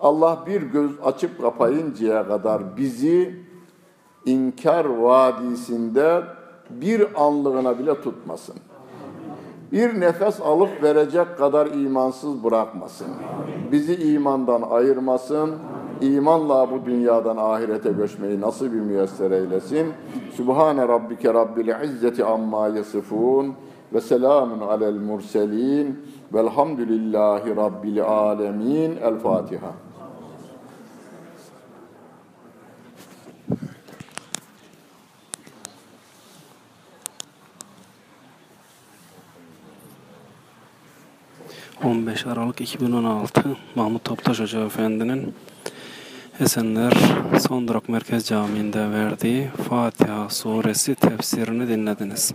Allah 0.01 0.39
bir 0.47 0.63
göz 0.63 0.91
açıp 1.05 1.41
kapayıncaya 1.41 2.29
kadar 2.29 2.77
bizi 2.77 3.35
inkar 4.27 4.85
vadisinde 4.85 6.23
bir 6.71 7.25
anlığına 7.25 7.79
bile 7.79 8.01
tutmasın. 8.01 8.55
bir 9.73 10.01
nefes 10.01 10.41
alıp 10.41 10.83
verecek 10.83 11.39
kadar 11.39 11.67
imansız 11.67 12.45
bırakmasın. 12.45 13.09
Bizi 13.73 14.13
imandan 14.13 14.63
ayırmasın. 14.63 15.51
İmanla 16.01 16.71
bu 16.71 16.87
dünyadan 16.87 17.37
ahirete 17.37 17.93
göçmeyi 17.93 18.41
nasıl 18.41 18.73
bir 18.73 18.81
müyesser 18.81 19.31
eylesin. 19.31 19.87
Sübhane 20.37 20.89
Rabbike 20.89 21.35
Rabbil 21.35 21.85
İzzeti 21.85 22.25
amma 22.25 22.69
yasifun 22.69 23.55
ve 23.93 24.01
selamun 24.01 24.61
alel 24.61 24.95
murselin 24.95 26.01
velhamdülillahi 26.33 27.57
Rabbil 27.57 28.03
alemin. 28.03 28.97
El 28.97 29.19
Fatiha. 29.19 29.73
...15 41.83 42.33
Aralık 42.33 42.61
2016 42.61 43.57
Mahmut 43.75 44.05
Toptaş 44.05 44.41
Hoca 44.41 44.61
Efendi'nin 44.61 45.35
Esenler 46.41 46.93
Son 47.39 47.69
Durak 47.69 47.89
Merkez 47.89 48.29
Camii'nde 48.29 48.91
verdiği 48.91 49.49
Fatiha 49.49 50.29
Suresi 50.29 50.95
tefsirini 50.95 51.69
dinlediniz. 51.69 52.35